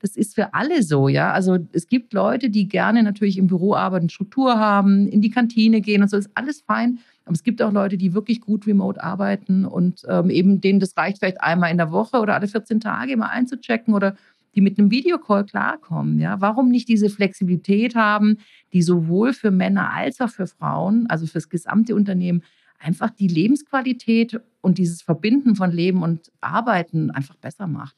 das 0.02 0.16
ist 0.16 0.34
für 0.34 0.52
alle 0.52 0.82
so, 0.82 1.08
ja. 1.08 1.32
Also 1.32 1.58
es 1.72 1.86
gibt 1.86 2.12
Leute, 2.12 2.50
die 2.50 2.66
gerne 2.66 3.04
natürlich 3.04 3.38
im 3.38 3.46
Büro 3.46 3.74
arbeiten, 3.74 4.08
Struktur 4.08 4.58
haben, 4.58 5.06
in 5.06 5.22
die 5.22 5.30
Kantine 5.30 5.80
gehen 5.80 6.02
und 6.02 6.08
so, 6.08 6.16
ist 6.16 6.30
alles 6.34 6.60
fein. 6.60 6.98
Aber 7.24 7.34
es 7.34 7.44
gibt 7.44 7.62
auch 7.62 7.72
Leute, 7.72 7.96
die 7.96 8.12
wirklich 8.12 8.40
gut 8.40 8.66
remote 8.66 9.02
arbeiten 9.02 9.64
und 9.64 10.02
ähm, 10.08 10.28
eben 10.28 10.60
denen 10.60 10.80
das 10.80 10.96
reicht 10.96 11.18
vielleicht 11.18 11.40
einmal 11.40 11.70
in 11.70 11.78
der 11.78 11.92
Woche 11.92 12.18
oder 12.18 12.34
alle 12.34 12.48
14 12.48 12.80
Tage 12.80 13.16
mal 13.16 13.28
einzuchecken 13.28 13.94
oder 13.94 14.16
die 14.54 14.60
mit 14.60 14.78
einem 14.78 14.90
Videocall 14.90 15.44
klarkommen. 15.44 16.18
Ja? 16.20 16.40
Warum 16.40 16.70
nicht 16.70 16.88
diese 16.88 17.10
Flexibilität 17.10 17.94
haben, 17.94 18.38
die 18.72 18.82
sowohl 18.82 19.32
für 19.32 19.50
Männer 19.50 19.92
als 19.92 20.20
auch 20.20 20.30
für 20.30 20.46
Frauen, 20.46 21.06
also 21.08 21.26
für 21.26 21.34
das 21.34 21.48
gesamte 21.48 21.94
Unternehmen, 21.94 22.42
einfach 22.78 23.10
die 23.10 23.28
Lebensqualität 23.28 24.40
und 24.60 24.78
dieses 24.78 25.02
Verbinden 25.02 25.54
von 25.56 25.70
Leben 25.70 26.02
und 26.02 26.30
Arbeiten 26.40 27.10
einfach 27.10 27.36
besser 27.36 27.66
macht? 27.66 27.96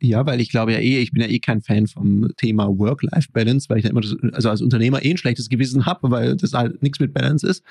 Ja, 0.00 0.26
weil 0.26 0.40
ich 0.40 0.50
glaube 0.50 0.72
ja 0.72 0.80
eh, 0.80 1.00
ich 1.00 1.12
bin 1.12 1.22
ja 1.22 1.28
eh 1.28 1.38
kein 1.38 1.62
Fan 1.62 1.86
vom 1.86 2.28
Thema 2.36 2.66
Work-Life-Balance, 2.66 3.68
weil 3.70 3.78
ich 3.78 3.84
da 3.84 3.90
immer, 3.90 4.02
das, 4.02 4.14
also 4.32 4.50
als 4.50 4.60
Unternehmer 4.60 5.02
eh 5.02 5.10
ein 5.10 5.16
schlechtes 5.16 5.48
Gewissen 5.48 5.86
habe, 5.86 6.10
weil 6.10 6.36
das 6.36 6.52
halt 6.52 6.82
nichts 6.82 7.00
mit 7.00 7.14
Balance 7.14 7.46
ist. 7.46 7.64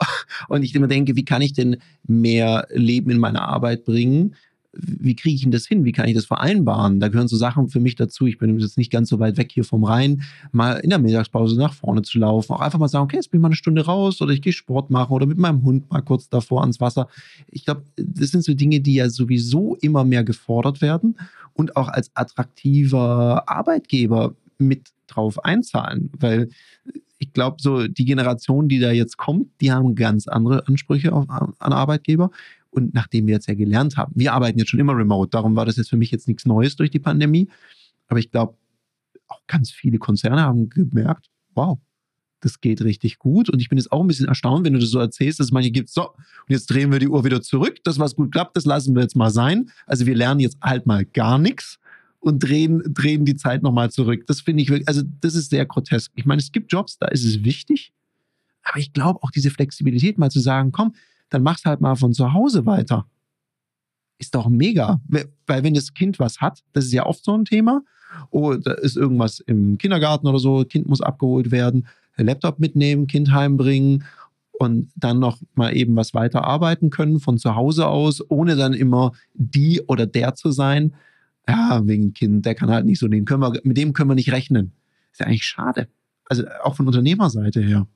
Und 0.48 0.62
ich 0.62 0.74
immer 0.74 0.86
denke, 0.86 1.16
wie 1.16 1.24
kann 1.24 1.42
ich 1.42 1.52
denn 1.52 1.78
mehr 2.06 2.68
Leben 2.70 3.10
in 3.10 3.18
meine 3.18 3.42
Arbeit 3.42 3.84
bringen? 3.84 4.36
Wie 4.72 5.16
kriege 5.16 5.34
ich 5.34 5.42
denn 5.42 5.50
das 5.50 5.66
hin? 5.66 5.84
Wie 5.84 5.92
kann 5.92 6.06
ich 6.08 6.14
das 6.14 6.26
vereinbaren? 6.26 7.00
Da 7.00 7.08
gehören 7.08 7.26
so 7.26 7.36
Sachen 7.36 7.68
für 7.68 7.80
mich 7.80 7.96
dazu. 7.96 8.26
Ich 8.26 8.38
bin 8.38 8.58
jetzt 8.58 8.78
nicht 8.78 8.92
ganz 8.92 9.08
so 9.08 9.18
weit 9.18 9.36
weg 9.36 9.50
hier 9.50 9.64
vom 9.64 9.82
Rhein, 9.82 10.22
mal 10.52 10.74
in 10.74 10.90
der 10.90 11.00
Mittagspause 11.00 11.58
nach 11.58 11.74
vorne 11.74 12.02
zu 12.02 12.18
laufen. 12.18 12.52
Auch 12.52 12.60
einfach 12.60 12.78
mal 12.78 12.88
sagen, 12.88 13.04
okay, 13.04 13.16
jetzt 13.16 13.30
bin 13.30 13.40
ich 13.40 13.42
mal 13.42 13.48
eine 13.48 13.56
Stunde 13.56 13.84
raus 13.84 14.22
oder 14.22 14.32
ich 14.32 14.42
gehe 14.42 14.52
Sport 14.52 14.90
machen 14.90 15.12
oder 15.12 15.26
mit 15.26 15.38
meinem 15.38 15.64
Hund 15.64 15.90
mal 15.90 16.02
kurz 16.02 16.28
davor 16.28 16.60
ans 16.60 16.80
Wasser. 16.80 17.08
Ich 17.50 17.64
glaube, 17.64 17.82
das 17.96 18.30
sind 18.30 18.44
so 18.44 18.54
Dinge, 18.54 18.80
die 18.80 18.94
ja 18.94 19.10
sowieso 19.10 19.76
immer 19.80 20.04
mehr 20.04 20.22
gefordert 20.22 20.80
werden 20.80 21.16
und 21.54 21.76
auch 21.76 21.88
als 21.88 22.10
attraktiver 22.14 23.48
Arbeitgeber 23.48 24.34
mit 24.58 24.90
drauf 25.08 25.44
einzahlen, 25.44 26.10
weil 26.18 26.48
ich 27.18 27.32
glaube, 27.34 27.58
so 27.60 27.86
die 27.86 28.06
Generation, 28.06 28.68
die 28.68 28.78
da 28.78 28.92
jetzt 28.92 29.18
kommt, 29.18 29.48
die 29.60 29.70
haben 29.70 29.94
ganz 29.94 30.26
andere 30.26 30.66
Ansprüche 30.66 31.12
auf, 31.12 31.28
an 31.28 31.72
Arbeitgeber. 31.72 32.30
Und 32.70 32.94
nachdem 32.94 33.26
wir 33.26 33.34
jetzt 33.34 33.48
ja 33.48 33.54
gelernt 33.54 33.96
haben, 33.96 34.12
wir 34.14 34.32
arbeiten 34.32 34.58
jetzt 34.58 34.70
schon 34.70 34.80
immer 34.80 34.96
remote, 34.96 35.30
darum 35.30 35.56
war 35.56 35.66
das 35.66 35.76
jetzt 35.76 35.90
für 35.90 35.96
mich 35.96 36.10
jetzt 36.10 36.28
nichts 36.28 36.46
Neues 36.46 36.76
durch 36.76 36.90
die 36.90 37.00
Pandemie. 37.00 37.48
Aber 38.06 38.18
ich 38.20 38.30
glaube, 38.30 38.54
auch 39.26 39.46
ganz 39.46 39.70
viele 39.70 39.98
Konzerne 39.98 40.42
haben 40.42 40.68
gemerkt, 40.68 41.30
wow, 41.54 41.78
das 42.40 42.60
geht 42.60 42.82
richtig 42.82 43.18
gut. 43.18 43.50
Und 43.50 43.60
ich 43.60 43.68
bin 43.68 43.78
jetzt 43.78 43.92
auch 43.92 44.00
ein 44.00 44.06
bisschen 44.06 44.28
erstaunt, 44.28 44.64
wenn 44.64 44.72
du 44.72 44.78
das 44.78 44.90
so 44.90 44.98
erzählst, 44.98 45.40
dass 45.40 45.48
es 45.48 45.52
manche 45.52 45.70
gibt, 45.70 45.90
so, 45.90 46.08
und 46.10 46.16
jetzt 46.48 46.66
drehen 46.66 46.90
wir 46.90 46.98
die 46.98 47.08
Uhr 47.08 47.24
wieder 47.24 47.42
zurück. 47.42 47.78
Das, 47.84 47.98
was 47.98 48.16
gut 48.16 48.32
klappt, 48.32 48.56
das 48.56 48.64
lassen 48.64 48.94
wir 48.94 49.02
jetzt 49.02 49.16
mal 49.16 49.30
sein. 49.30 49.70
Also 49.86 50.06
wir 50.06 50.14
lernen 50.14 50.40
jetzt 50.40 50.58
halt 50.62 50.86
mal 50.86 51.04
gar 51.04 51.38
nichts 51.38 51.78
und 52.18 52.38
drehen, 52.38 52.82
drehen 52.86 53.24
die 53.24 53.36
Zeit 53.36 53.62
nochmal 53.62 53.90
zurück. 53.90 54.26
Das 54.26 54.40
finde 54.40 54.62
ich 54.62 54.70
wirklich, 54.70 54.88
also 54.88 55.02
das 55.20 55.34
ist 55.34 55.50
sehr 55.50 55.66
grotesk. 55.66 56.12
Ich 56.14 56.26
meine, 56.26 56.40
es 56.40 56.52
gibt 56.52 56.72
Jobs, 56.72 56.98
da 56.98 57.08
ist 57.08 57.24
es 57.24 57.44
wichtig. 57.44 57.92
Aber 58.62 58.78
ich 58.78 58.92
glaube 58.92 59.22
auch 59.22 59.30
diese 59.30 59.50
Flexibilität 59.50 60.18
mal 60.18 60.30
zu 60.30 60.40
sagen, 60.40 60.72
komm, 60.72 60.94
dann 61.30 61.42
mach's 61.42 61.64
halt 61.64 61.80
mal 61.80 61.96
von 61.96 62.12
zu 62.12 62.32
Hause 62.32 62.66
weiter. 62.66 63.06
Ist 64.18 64.34
doch 64.34 64.48
mega. 64.48 65.00
Weil 65.08 65.64
wenn 65.64 65.74
das 65.74 65.94
Kind 65.94 66.18
was 66.18 66.40
hat, 66.40 66.62
das 66.72 66.84
ist 66.84 66.92
ja 66.92 67.06
oft 67.06 67.24
so 67.24 67.36
ein 67.36 67.44
Thema. 67.44 67.82
Oh, 68.30 68.54
da 68.54 68.72
ist 68.72 68.96
irgendwas 68.96 69.40
im 69.40 69.78
Kindergarten 69.78 70.26
oder 70.26 70.38
so, 70.38 70.64
Kind 70.64 70.88
muss 70.88 71.00
abgeholt 71.00 71.50
werden 71.50 71.86
Laptop 72.22 72.58
mitnehmen, 72.58 73.06
Kind 73.06 73.32
heimbringen 73.32 74.04
und 74.52 74.90
dann 74.96 75.18
noch 75.18 75.38
mal 75.54 75.74
eben 75.74 75.96
was 75.96 76.14
weiter 76.14 76.44
arbeiten 76.44 76.90
können 76.90 77.20
von 77.20 77.38
zu 77.38 77.54
Hause 77.54 77.86
aus, 77.86 78.22
ohne 78.30 78.56
dann 78.56 78.74
immer 78.74 79.12
die 79.34 79.80
oder 79.82 80.06
der 80.06 80.34
zu 80.34 80.50
sein. 80.50 80.94
Ja, 81.48 81.80
wegen 81.84 82.12
Kind, 82.12 82.44
der 82.46 82.54
kann 82.54 82.70
halt 82.70 82.86
nicht 82.86 82.98
so, 82.98 83.08
den 83.08 83.24
können 83.24 83.40
wir, 83.40 83.60
mit 83.64 83.76
dem 83.76 83.92
können 83.92 84.10
wir 84.10 84.14
nicht 84.14 84.32
rechnen. 84.32 84.72
Ist 85.12 85.20
ja 85.20 85.26
eigentlich 85.26 85.44
schade. 85.44 85.88
Also 86.26 86.44
auch 86.62 86.76
von 86.76 86.86
Unternehmerseite 86.86 87.60
her. 87.60 87.86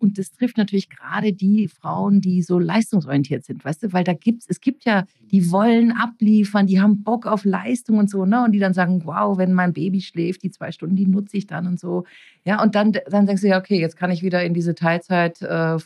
Und 0.00 0.18
das 0.18 0.32
trifft 0.32 0.56
natürlich 0.56 0.88
gerade 0.88 1.32
die 1.32 1.68
Frauen, 1.68 2.20
die 2.20 2.42
so 2.42 2.58
leistungsorientiert 2.58 3.44
sind, 3.44 3.64
weißt 3.64 3.82
du, 3.82 3.92
weil 3.92 4.02
da 4.02 4.14
gibt's, 4.14 4.46
es 4.48 4.60
gibt 4.60 4.84
ja, 4.84 5.04
die 5.30 5.50
wollen 5.50 5.92
abliefern, 5.92 6.66
die 6.66 6.80
haben 6.80 7.02
Bock 7.02 7.26
auf 7.26 7.44
Leistung 7.44 7.98
und 7.98 8.08
so, 8.08 8.24
ne? 8.24 8.42
Und 8.42 8.52
die 8.52 8.58
dann 8.58 8.72
sagen, 8.72 9.02
wow, 9.04 9.36
wenn 9.36 9.52
mein 9.52 9.74
Baby 9.74 10.00
schläft, 10.00 10.42
die 10.42 10.50
zwei 10.50 10.72
Stunden, 10.72 10.96
die 10.96 11.06
nutze 11.06 11.36
ich 11.36 11.46
dann 11.46 11.66
und 11.66 11.78
so. 11.78 12.04
Ja, 12.44 12.62
und 12.62 12.74
dann, 12.74 12.92
dann 13.08 13.26
denkst 13.26 13.42
du 13.42 13.48
ja, 13.48 13.58
okay, 13.58 13.78
jetzt 13.78 13.96
kann 13.96 14.10
ich 14.10 14.22
wieder 14.22 14.42
in 14.42 14.54
diese 14.54 14.74
Teilzeit 14.74 15.42
äh, 15.42 15.76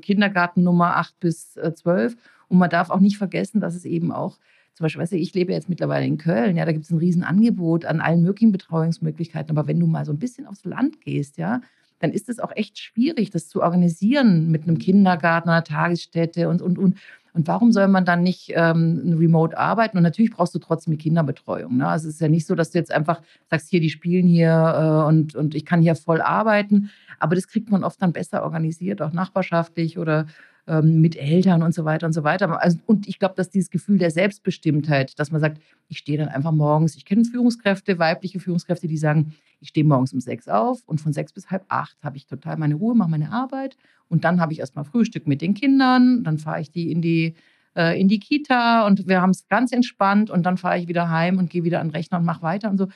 Kindergarten 0.00 0.62
Nummer 0.62 0.96
8 0.96 1.18
bis 1.18 1.56
äh, 1.56 1.74
12. 1.74 2.16
Und 2.48 2.58
man 2.58 2.70
darf 2.70 2.90
auch 2.90 3.00
nicht 3.00 3.18
vergessen, 3.18 3.60
dass 3.60 3.74
es 3.74 3.84
eben 3.84 4.12
auch 4.12 4.38
zum 4.76 4.84
Beispiel, 4.84 5.00
weißt 5.00 5.12
du, 5.12 5.16
ich 5.16 5.32
lebe 5.32 5.52
jetzt 5.52 5.70
mittlerweile 5.70 6.04
in 6.06 6.18
Köln, 6.18 6.54
ja, 6.54 6.66
da 6.66 6.72
gibt 6.72 6.84
es 6.84 6.90
ein 6.90 6.98
Riesenangebot 6.98 7.86
an 7.86 8.02
allen 8.02 8.22
möglichen 8.22 8.52
Betreuungsmöglichkeiten. 8.52 9.56
Aber 9.56 9.66
wenn 9.66 9.80
du 9.80 9.86
mal 9.86 10.04
so 10.04 10.12
ein 10.12 10.18
bisschen 10.18 10.46
aufs 10.46 10.66
Land 10.66 11.00
gehst, 11.00 11.38
ja, 11.38 11.62
dann 11.98 12.12
ist 12.12 12.28
es 12.28 12.38
auch 12.38 12.52
echt 12.54 12.78
schwierig, 12.78 13.30
das 13.30 13.48
zu 13.48 13.62
organisieren 13.62 14.50
mit 14.50 14.64
einem 14.64 14.78
Kindergarten, 14.78 15.48
einer 15.48 15.64
Tagesstätte 15.64 16.48
und, 16.48 16.62
und, 16.62 16.78
und. 16.78 16.96
Und 17.32 17.46
warum 17.48 17.70
soll 17.70 17.86
man 17.88 18.06
dann 18.06 18.22
nicht 18.22 18.52
ähm, 18.54 19.14
remote 19.18 19.58
arbeiten? 19.58 19.98
Und 19.98 20.04
natürlich 20.04 20.30
brauchst 20.30 20.54
du 20.54 20.58
trotzdem 20.58 20.92
die 20.92 21.02
Kinderbetreuung. 21.02 21.76
Ne? 21.76 21.86
Also 21.86 22.08
es 22.08 22.14
ist 22.14 22.20
ja 22.22 22.28
nicht 22.28 22.46
so, 22.46 22.54
dass 22.54 22.70
du 22.70 22.78
jetzt 22.78 22.90
einfach 22.90 23.20
sagst, 23.50 23.68
hier, 23.68 23.80
die 23.80 23.90
spielen 23.90 24.26
hier 24.26 25.04
äh, 25.04 25.06
und, 25.06 25.34
und 25.34 25.54
ich 25.54 25.66
kann 25.66 25.82
hier 25.82 25.96
voll 25.96 26.22
arbeiten. 26.22 26.88
Aber 27.18 27.34
das 27.34 27.46
kriegt 27.46 27.70
man 27.70 27.84
oft 27.84 28.00
dann 28.00 28.14
besser 28.14 28.42
organisiert, 28.42 29.02
auch 29.02 29.12
nachbarschaftlich 29.12 29.98
oder 29.98 30.26
ähm, 30.66 31.00
mit 31.00 31.16
Eltern 31.16 31.62
und 31.62 31.74
so 31.74 31.84
weiter 31.84 32.06
und 32.06 32.12
so 32.12 32.24
weiter. 32.24 32.60
Also, 32.62 32.78
und 32.86 33.08
ich 33.08 33.18
glaube, 33.18 33.34
dass 33.36 33.50
dieses 33.50 33.70
Gefühl 33.70 33.98
der 33.98 34.10
Selbstbestimmtheit, 34.10 35.18
dass 35.18 35.30
man 35.30 35.40
sagt, 35.40 35.60
ich 35.88 35.98
stehe 35.98 36.18
dann 36.18 36.28
einfach 36.28 36.52
morgens, 36.52 36.96
ich 36.96 37.04
kenne 37.04 37.24
Führungskräfte, 37.24 37.98
weibliche 37.98 38.40
Führungskräfte, 38.40 38.88
die 38.88 38.96
sagen, 38.96 39.34
ich 39.60 39.68
stehe 39.68 39.86
morgens 39.86 40.12
um 40.12 40.20
sechs 40.20 40.48
auf 40.48 40.82
und 40.86 41.00
von 41.00 41.12
sechs 41.12 41.32
bis 41.32 41.50
halb 41.50 41.64
acht 41.68 41.96
habe 42.02 42.16
ich 42.16 42.26
total 42.26 42.56
meine 42.56 42.74
Ruhe, 42.74 42.94
mache 42.94 43.10
meine 43.10 43.32
Arbeit 43.32 43.76
und 44.08 44.24
dann 44.24 44.40
habe 44.40 44.52
ich 44.52 44.60
erstmal 44.60 44.84
Frühstück 44.84 45.26
mit 45.26 45.40
den 45.40 45.54
Kindern, 45.54 46.24
dann 46.24 46.38
fahre 46.38 46.60
ich 46.60 46.70
die 46.70 46.90
in 46.90 47.00
die 47.00 47.34
äh, 47.76 48.00
in 48.00 48.08
die 48.08 48.18
Kita 48.18 48.86
und 48.86 49.06
wir 49.06 49.20
haben 49.20 49.30
es 49.30 49.48
ganz 49.48 49.70
entspannt 49.70 50.30
und 50.30 50.44
dann 50.44 50.56
fahre 50.56 50.78
ich 50.78 50.88
wieder 50.88 51.10
heim 51.10 51.38
und 51.38 51.50
gehe 51.50 51.64
wieder 51.64 51.80
an 51.80 51.88
den 51.88 51.94
Rechner 51.94 52.18
und 52.18 52.24
mache 52.24 52.42
weiter 52.42 52.70
und 52.70 52.78
so. 52.78 52.88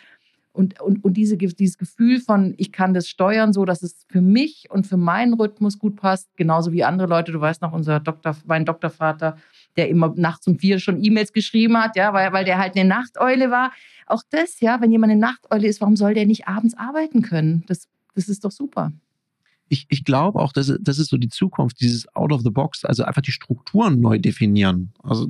Und, 0.52 0.80
und, 0.80 1.04
und 1.04 1.16
diese, 1.16 1.36
dieses 1.36 1.78
Gefühl 1.78 2.20
von, 2.20 2.54
ich 2.56 2.72
kann 2.72 2.92
das 2.92 3.08
steuern, 3.08 3.52
so 3.52 3.64
dass 3.64 3.82
es 3.82 4.04
für 4.08 4.20
mich 4.20 4.66
und 4.68 4.84
für 4.86 4.96
meinen 4.96 5.34
Rhythmus 5.34 5.78
gut 5.78 5.94
passt, 5.96 6.28
genauso 6.36 6.72
wie 6.72 6.82
andere 6.82 7.06
Leute. 7.06 7.30
Du 7.30 7.40
weißt 7.40 7.62
noch, 7.62 7.72
unser 7.72 8.00
Doktor, 8.00 8.36
mein 8.46 8.64
Doktorvater, 8.64 9.36
der 9.76 9.88
immer 9.88 10.12
nachts 10.16 10.48
um 10.48 10.58
vier 10.58 10.80
schon 10.80 11.02
E-Mails 11.02 11.32
geschrieben 11.32 11.76
hat, 11.76 11.94
ja, 11.94 12.12
weil, 12.12 12.32
weil 12.32 12.44
der 12.44 12.58
halt 12.58 12.76
eine 12.76 12.88
Nachteule 12.88 13.50
war. 13.52 13.70
Auch 14.06 14.22
das, 14.28 14.58
ja, 14.58 14.80
wenn 14.80 14.90
jemand 14.90 15.12
eine 15.12 15.20
Nachteule 15.20 15.68
ist, 15.68 15.80
warum 15.80 15.96
soll 15.96 16.14
der 16.14 16.26
nicht 16.26 16.48
abends 16.48 16.76
arbeiten 16.76 17.22
können? 17.22 17.62
Das, 17.68 17.88
das 18.16 18.28
ist 18.28 18.44
doch 18.44 18.50
super. 18.50 18.92
Ich, 19.68 19.86
ich 19.88 20.04
glaube 20.04 20.40
auch, 20.40 20.52
dass 20.52 20.76
das 20.80 20.98
ist 20.98 21.10
so 21.10 21.16
die 21.16 21.28
Zukunft, 21.28 21.80
dieses 21.80 22.12
Out 22.16 22.32
of 22.32 22.42
the 22.42 22.50
Box, 22.50 22.84
also 22.84 23.04
einfach 23.04 23.22
die 23.22 23.30
Strukturen 23.30 24.00
neu 24.00 24.18
definieren. 24.18 24.92
Also 25.04 25.28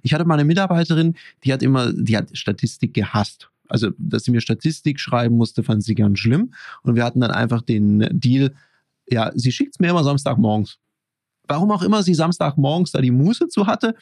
ich 0.00 0.14
hatte 0.14 0.24
mal 0.24 0.34
eine 0.34 0.46
Mitarbeiterin, 0.46 1.14
die 1.44 1.52
hat 1.52 1.62
immer, 1.62 1.92
die 1.92 2.16
hat 2.16 2.34
Statistik 2.34 2.94
gehasst 2.94 3.51
also, 3.72 3.90
dass 3.96 4.24
sie 4.24 4.30
mir 4.30 4.42
Statistik 4.42 5.00
schreiben 5.00 5.36
musste, 5.36 5.62
fand 5.62 5.82
sie 5.82 5.94
ganz 5.94 6.18
schlimm. 6.18 6.52
Und 6.82 6.94
wir 6.94 7.04
hatten 7.04 7.20
dann 7.20 7.30
einfach 7.30 7.62
den 7.62 8.06
Deal, 8.12 8.52
ja, 9.08 9.32
sie 9.34 9.50
schickt 9.50 9.74
es 9.74 9.80
mir 9.80 9.88
immer 9.88 10.04
Samstagmorgens. 10.04 10.78
Warum 11.48 11.70
auch 11.70 11.82
immer 11.82 12.02
sie 12.02 12.14
Samstagmorgens 12.14 12.92
da 12.92 13.00
die 13.00 13.10
Muße 13.10 13.48
zu 13.48 13.66
hatte. 13.66 13.94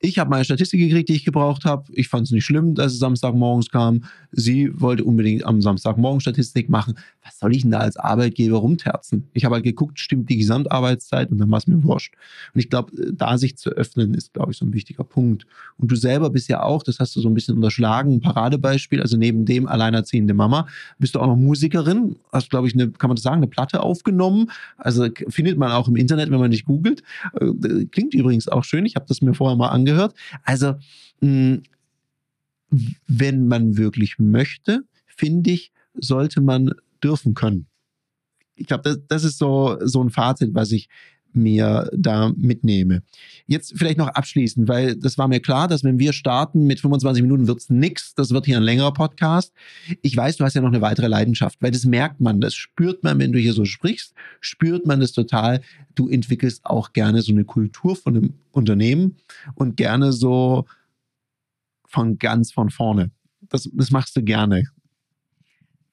Ich 0.00 0.20
habe 0.20 0.30
meine 0.30 0.44
Statistik 0.44 0.78
gekriegt, 0.78 1.08
die 1.08 1.16
ich 1.16 1.24
gebraucht 1.24 1.64
habe. 1.64 1.92
Ich 1.92 2.08
fand 2.08 2.26
es 2.26 2.30
nicht 2.30 2.44
schlimm, 2.44 2.76
dass 2.76 2.92
es 2.92 3.00
Samstagmorgens 3.00 3.70
kam. 3.70 4.04
Sie 4.30 4.70
wollte 4.80 5.02
unbedingt 5.02 5.44
am 5.44 5.60
Samstagmorgen 5.60 6.20
Statistik 6.20 6.68
machen. 6.68 6.96
Was 7.28 7.38
soll 7.38 7.54
ich 7.54 7.62
denn 7.62 7.70
da 7.70 7.78
als 7.78 7.96
Arbeitgeber 7.96 8.56
rumterzen? 8.56 9.28
Ich 9.34 9.44
habe 9.44 9.56
halt 9.56 9.64
geguckt, 9.64 10.00
stimmt 10.00 10.30
die 10.30 10.38
Gesamtarbeitszeit 10.38 11.30
und 11.30 11.38
dann 11.38 11.50
war 11.50 11.58
es 11.58 11.66
mir 11.66 11.82
wurscht. 11.84 12.14
Und 12.54 12.60
ich 12.60 12.70
glaube, 12.70 12.90
äh, 12.96 13.12
da 13.12 13.36
sich 13.36 13.56
zu 13.56 13.70
öffnen, 13.70 14.14
ist, 14.14 14.32
glaube 14.32 14.52
ich, 14.52 14.58
so 14.58 14.64
ein 14.64 14.72
wichtiger 14.72 15.04
Punkt. 15.04 15.46
Und 15.76 15.90
du 15.90 15.96
selber 15.96 16.30
bist 16.30 16.48
ja 16.48 16.62
auch, 16.62 16.82
das 16.82 16.98
hast 17.00 17.14
du 17.16 17.20
so 17.20 17.28
ein 17.28 17.34
bisschen 17.34 17.56
unterschlagen, 17.56 18.14
ein 18.14 18.20
Paradebeispiel, 18.20 19.02
also 19.02 19.16
neben 19.16 19.44
dem 19.44 19.66
alleinerziehende 19.66 20.32
Mama, 20.32 20.66
bist 20.98 21.14
du 21.14 21.20
auch 21.20 21.26
noch 21.26 21.36
Musikerin, 21.36 22.16
hast, 22.32 22.48
glaube 22.48 22.66
ich, 22.66 22.74
eine, 22.74 22.90
kann 22.90 23.08
man 23.08 23.16
das 23.16 23.22
sagen, 23.22 23.36
eine 23.36 23.46
Platte 23.46 23.82
aufgenommen. 23.82 24.50
Also 24.78 25.06
findet 25.28 25.58
man 25.58 25.70
auch 25.72 25.88
im 25.88 25.96
Internet, 25.96 26.30
wenn 26.30 26.40
man 26.40 26.50
nicht 26.50 26.64
googelt. 26.64 27.02
Äh, 27.38 27.84
klingt 27.86 28.14
übrigens 28.14 28.48
auch 28.48 28.64
schön, 28.64 28.86
ich 28.86 28.96
habe 28.96 29.06
das 29.06 29.20
mir 29.20 29.34
vorher 29.34 29.56
mal 29.56 29.68
angehört. 29.68 30.14
Also, 30.44 30.76
mh, 31.20 31.58
wenn 33.06 33.48
man 33.48 33.76
wirklich 33.76 34.18
möchte, 34.18 34.82
finde 35.06 35.50
ich, 35.50 35.72
sollte 35.94 36.40
man 36.40 36.72
dürfen 37.02 37.34
können. 37.34 37.66
Ich 38.54 38.66
glaube, 38.66 38.82
das, 38.82 38.98
das 39.08 39.24
ist 39.24 39.38
so, 39.38 39.78
so 39.80 40.02
ein 40.02 40.10
Fazit, 40.10 40.54
was 40.54 40.72
ich 40.72 40.88
mir 41.32 41.90
da 41.94 42.32
mitnehme. 42.36 43.02
Jetzt 43.46 43.74
vielleicht 43.76 43.98
noch 43.98 44.08
abschließend, 44.08 44.68
weil 44.68 44.96
das 44.96 45.18
war 45.18 45.28
mir 45.28 45.40
klar, 45.40 45.68
dass 45.68 45.84
wenn 45.84 45.98
wir 45.98 46.12
starten 46.12 46.66
mit 46.66 46.80
25 46.80 47.22
Minuten 47.22 47.46
wird's 47.46 47.70
nix. 47.70 48.14
Das 48.14 48.30
wird 48.30 48.46
hier 48.46 48.56
ein 48.56 48.62
längerer 48.62 48.92
Podcast. 48.92 49.52
Ich 50.02 50.16
weiß, 50.16 50.36
du 50.36 50.44
hast 50.44 50.54
ja 50.54 50.60
noch 50.60 50.68
eine 50.68 50.80
weitere 50.80 51.06
Leidenschaft, 51.06 51.60
weil 51.60 51.70
das 51.70 51.84
merkt 51.84 52.20
man, 52.20 52.40
das 52.40 52.54
spürt 52.54 53.04
man, 53.04 53.18
wenn 53.18 53.32
du 53.32 53.38
hier 53.38 53.52
so 53.52 53.64
sprichst, 53.64 54.14
spürt 54.40 54.86
man 54.86 55.00
das 55.00 55.12
total. 55.12 55.60
Du 55.94 56.08
entwickelst 56.08 56.64
auch 56.64 56.92
gerne 56.92 57.22
so 57.22 57.32
eine 57.32 57.44
Kultur 57.44 57.96
von 57.96 58.16
einem 58.16 58.34
Unternehmen 58.50 59.16
und 59.54 59.76
gerne 59.76 60.12
so 60.12 60.64
von 61.86 62.18
ganz 62.18 62.52
von 62.52 62.70
vorne. 62.70 63.10
Das, 63.48 63.68
das 63.72 63.90
machst 63.90 64.16
du 64.16 64.22
gerne. 64.22 64.64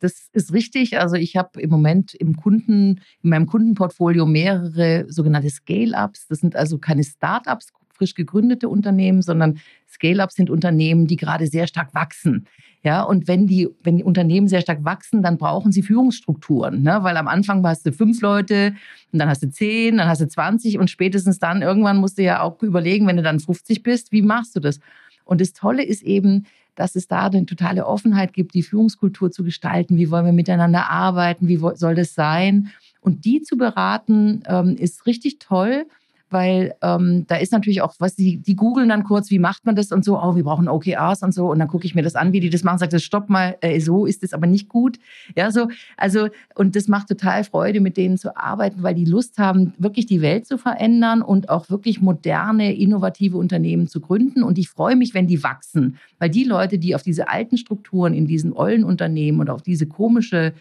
Das 0.05 0.29
ist 0.33 0.53
richtig. 0.53 0.99
Also 0.99 1.15
ich 1.15 1.35
habe 1.35 1.59
im 1.59 1.71
Moment 1.71 2.13
im 2.13 2.35
Kunden, 2.35 3.01
in 3.23 3.29
meinem 3.31 3.47
Kundenportfolio 3.47 4.27
mehrere 4.27 5.05
sogenannte 5.11 5.49
Scale-Ups. 5.49 6.27
Das 6.27 6.41
sind 6.41 6.55
also 6.55 6.77
keine 6.77 7.03
Start-ups, 7.03 7.73
frisch 7.89 8.13
gegründete 8.13 8.69
Unternehmen, 8.69 9.23
sondern 9.23 9.57
Scale-ups 9.89 10.35
sind 10.35 10.51
Unternehmen, 10.51 11.07
die 11.07 11.15
gerade 11.15 11.47
sehr 11.47 11.65
stark 11.65 11.95
wachsen. 11.95 12.45
Ja, 12.83 13.01
und 13.01 13.27
wenn 13.27 13.47
die, 13.47 13.67
wenn 13.81 13.97
die 13.97 14.03
Unternehmen 14.03 14.47
sehr 14.47 14.61
stark 14.61 14.85
wachsen, 14.85 15.23
dann 15.23 15.39
brauchen 15.39 15.71
sie 15.71 15.81
Führungsstrukturen, 15.81 16.83
ne? 16.83 16.99
weil 17.01 17.17
am 17.17 17.27
Anfang 17.27 17.65
hast 17.65 17.83
du 17.87 17.91
fünf 17.91 18.21
Leute 18.21 18.75
und 19.11 19.17
dann 19.17 19.27
hast 19.27 19.41
du 19.41 19.49
zehn, 19.49 19.97
dann 19.97 20.07
hast 20.07 20.21
du 20.21 20.27
20 20.27 20.77
und 20.77 20.91
spätestens 20.91 21.39
dann 21.39 21.63
irgendwann 21.63 21.97
musst 21.97 22.19
du 22.19 22.21
ja 22.21 22.41
auch 22.41 22.61
überlegen, 22.61 23.07
wenn 23.07 23.17
du 23.17 23.23
dann 23.23 23.39
50 23.39 23.81
bist, 23.81 24.11
wie 24.11 24.21
machst 24.21 24.55
du 24.55 24.59
das? 24.59 24.79
Und 25.23 25.41
das 25.41 25.53
Tolle 25.53 25.83
ist 25.83 26.03
eben, 26.03 26.45
dass 26.75 26.95
es 26.95 27.07
da 27.07 27.27
eine 27.27 27.45
totale 27.45 27.85
Offenheit 27.85 28.33
gibt, 28.33 28.53
die 28.53 28.63
Führungskultur 28.63 29.31
zu 29.31 29.43
gestalten. 29.43 29.97
Wie 29.97 30.11
wollen 30.11 30.25
wir 30.25 30.33
miteinander 30.33 30.89
arbeiten? 30.89 31.47
Wie 31.47 31.59
soll 31.75 31.95
das 31.95 32.13
sein? 32.13 32.71
Und 33.01 33.25
die 33.25 33.41
zu 33.41 33.57
beraten, 33.57 34.43
ähm, 34.47 34.75
ist 34.77 35.05
richtig 35.05 35.39
toll 35.39 35.85
weil 36.29 36.75
ähm, 36.81 37.25
da 37.27 37.35
ist 37.35 37.51
natürlich 37.51 37.81
auch, 37.81 37.95
was 37.99 38.15
die, 38.15 38.37
die 38.37 38.55
googeln 38.55 38.89
dann 38.89 39.03
kurz, 39.03 39.29
wie 39.29 39.39
macht 39.39 39.65
man 39.65 39.75
das 39.75 39.91
und 39.91 40.03
so, 40.03 40.19
oh, 40.19 40.35
wir 40.35 40.43
brauchen 40.43 40.67
OKRs 40.67 41.23
und 41.23 41.33
so 41.33 41.51
und 41.51 41.59
dann 41.59 41.67
gucke 41.67 41.85
ich 41.85 41.95
mir 41.95 42.01
das 42.01 42.15
an, 42.15 42.33
wie 42.33 42.39
die 42.39 42.49
das 42.49 42.63
machen, 42.63 42.79
sagt, 42.79 42.99
stopp 43.01 43.29
mal, 43.29 43.57
äh, 43.61 43.79
so 43.79 44.05
ist 44.05 44.23
es 44.23 44.33
aber 44.33 44.47
nicht 44.47 44.67
gut. 44.67 44.97
Ja, 45.35 45.51
so, 45.51 45.67
also, 45.97 46.29
und 46.55 46.75
das 46.75 46.87
macht 46.87 47.09
total 47.09 47.43
Freude, 47.43 47.79
mit 47.79 47.97
denen 47.97 48.17
zu 48.17 48.35
arbeiten, 48.35 48.83
weil 48.83 48.95
die 48.95 49.05
Lust 49.05 49.37
haben, 49.37 49.73
wirklich 49.77 50.05
die 50.05 50.21
Welt 50.21 50.47
zu 50.47 50.57
verändern 50.57 51.21
und 51.21 51.49
auch 51.49 51.69
wirklich 51.69 52.01
moderne, 52.01 52.75
innovative 52.75 53.37
Unternehmen 53.37 53.87
zu 53.87 54.01
gründen. 54.01 54.43
Und 54.43 54.57
ich 54.57 54.69
freue 54.69 54.95
mich, 54.95 55.13
wenn 55.13 55.27
die 55.27 55.43
wachsen, 55.43 55.97
weil 56.19 56.29
die 56.29 56.43
Leute, 56.43 56.77
die 56.79 56.95
auf 56.95 57.03
diese 57.03 57.29
alten 57.29 57.57
Strukturen 57.57 58.13
in 58.13 58.25
diesen 58.27 58.53
ollen 58.53 58.83
Unternehmen 58.83 59.39
und 59.39 59.49
auf 59.49 59.61
diese 59.61 59.85
komische 59.85 60.53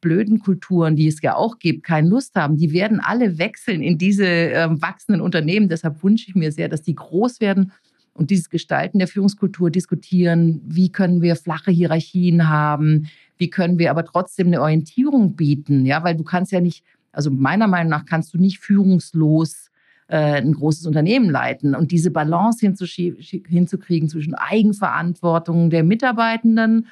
blöden 0.00 0.38
Kulturen, 0.38 0.96
die 0.96 1.08
es 1.08 1.20
ja 1.22 1.34
auch 1.34 1.58
gibt, 1.58 1.84
keine 1.84 2.08
Lust 2.08 2.34
haben, 2.34 2.56
die 2.56 2.72
werden 2.72 3.00
alle 3.00 3.38
wechseln 3.38 3.82
in 3.82 3.98
diese 3.98 4.26
äh, 4.26 4.68
wachsenden 4.70 5.20
Unternehmen. 5.20 5.68
Deshalb 5.68 6.02
wünsche 6.02 6.28
ich 6.28 6.34
mir 6.34 6.52
sehr, 6.52 6.68
dass 6.68 6.82
die 6.82 6.94
groß 6.94 7.40
werden 7.40 7.72
und 8.16 8.30
dieses 8.30 8.50
Gestalten 8.50 8.98
der 8.98 9.08
Führungskultur 9.08 9.70
diskutieren. 9.70 10.60
Wie 10.64 10.90
können 10.90 11.22
wir 11.22 11.36
flache 11.36 11.70
Hierarchien 11.70 12.48
haben? 12.48 13.08
Wie 13.36 13.50
können 13.50 13.78
wir 13.78 13.90
aber 13.90 14.04
trotzdem 14.04 14.48
eine 14.48 14.62
Orientierung 14.62 15.36
bieten? 15.36 15.84
Ja, 15.84 16.02
weil 16.02 16.16
du 16.16 16.24
kannst 16.24 16.52
ja 16.52 16.60
nicht, 16.60 16.84
also 17.12 17.30
meiner 17.30 17.66
Meinung 17.66 17.90
nach 17.90 18.06
kannst 18.06 18.32
du 18.34 18.38
nicht 18.38 18.58
führungslos 18.58 19.70
äh, 20.08 20.40
ein 20.40 20.54
großes 20.54 20.86
Unternehmen 20.86 21.30
leiten 21.30 21.74
und 21.74 21.90
diese 21.90 22.10
Balance 22.10 22.60
hinzukriegen 22.64 24.08
zwischen 24.08 24.34
Eigenverantwortung 24.34 25.70
der 25.70 25.84
Mitarbeitenden 25.84 26.86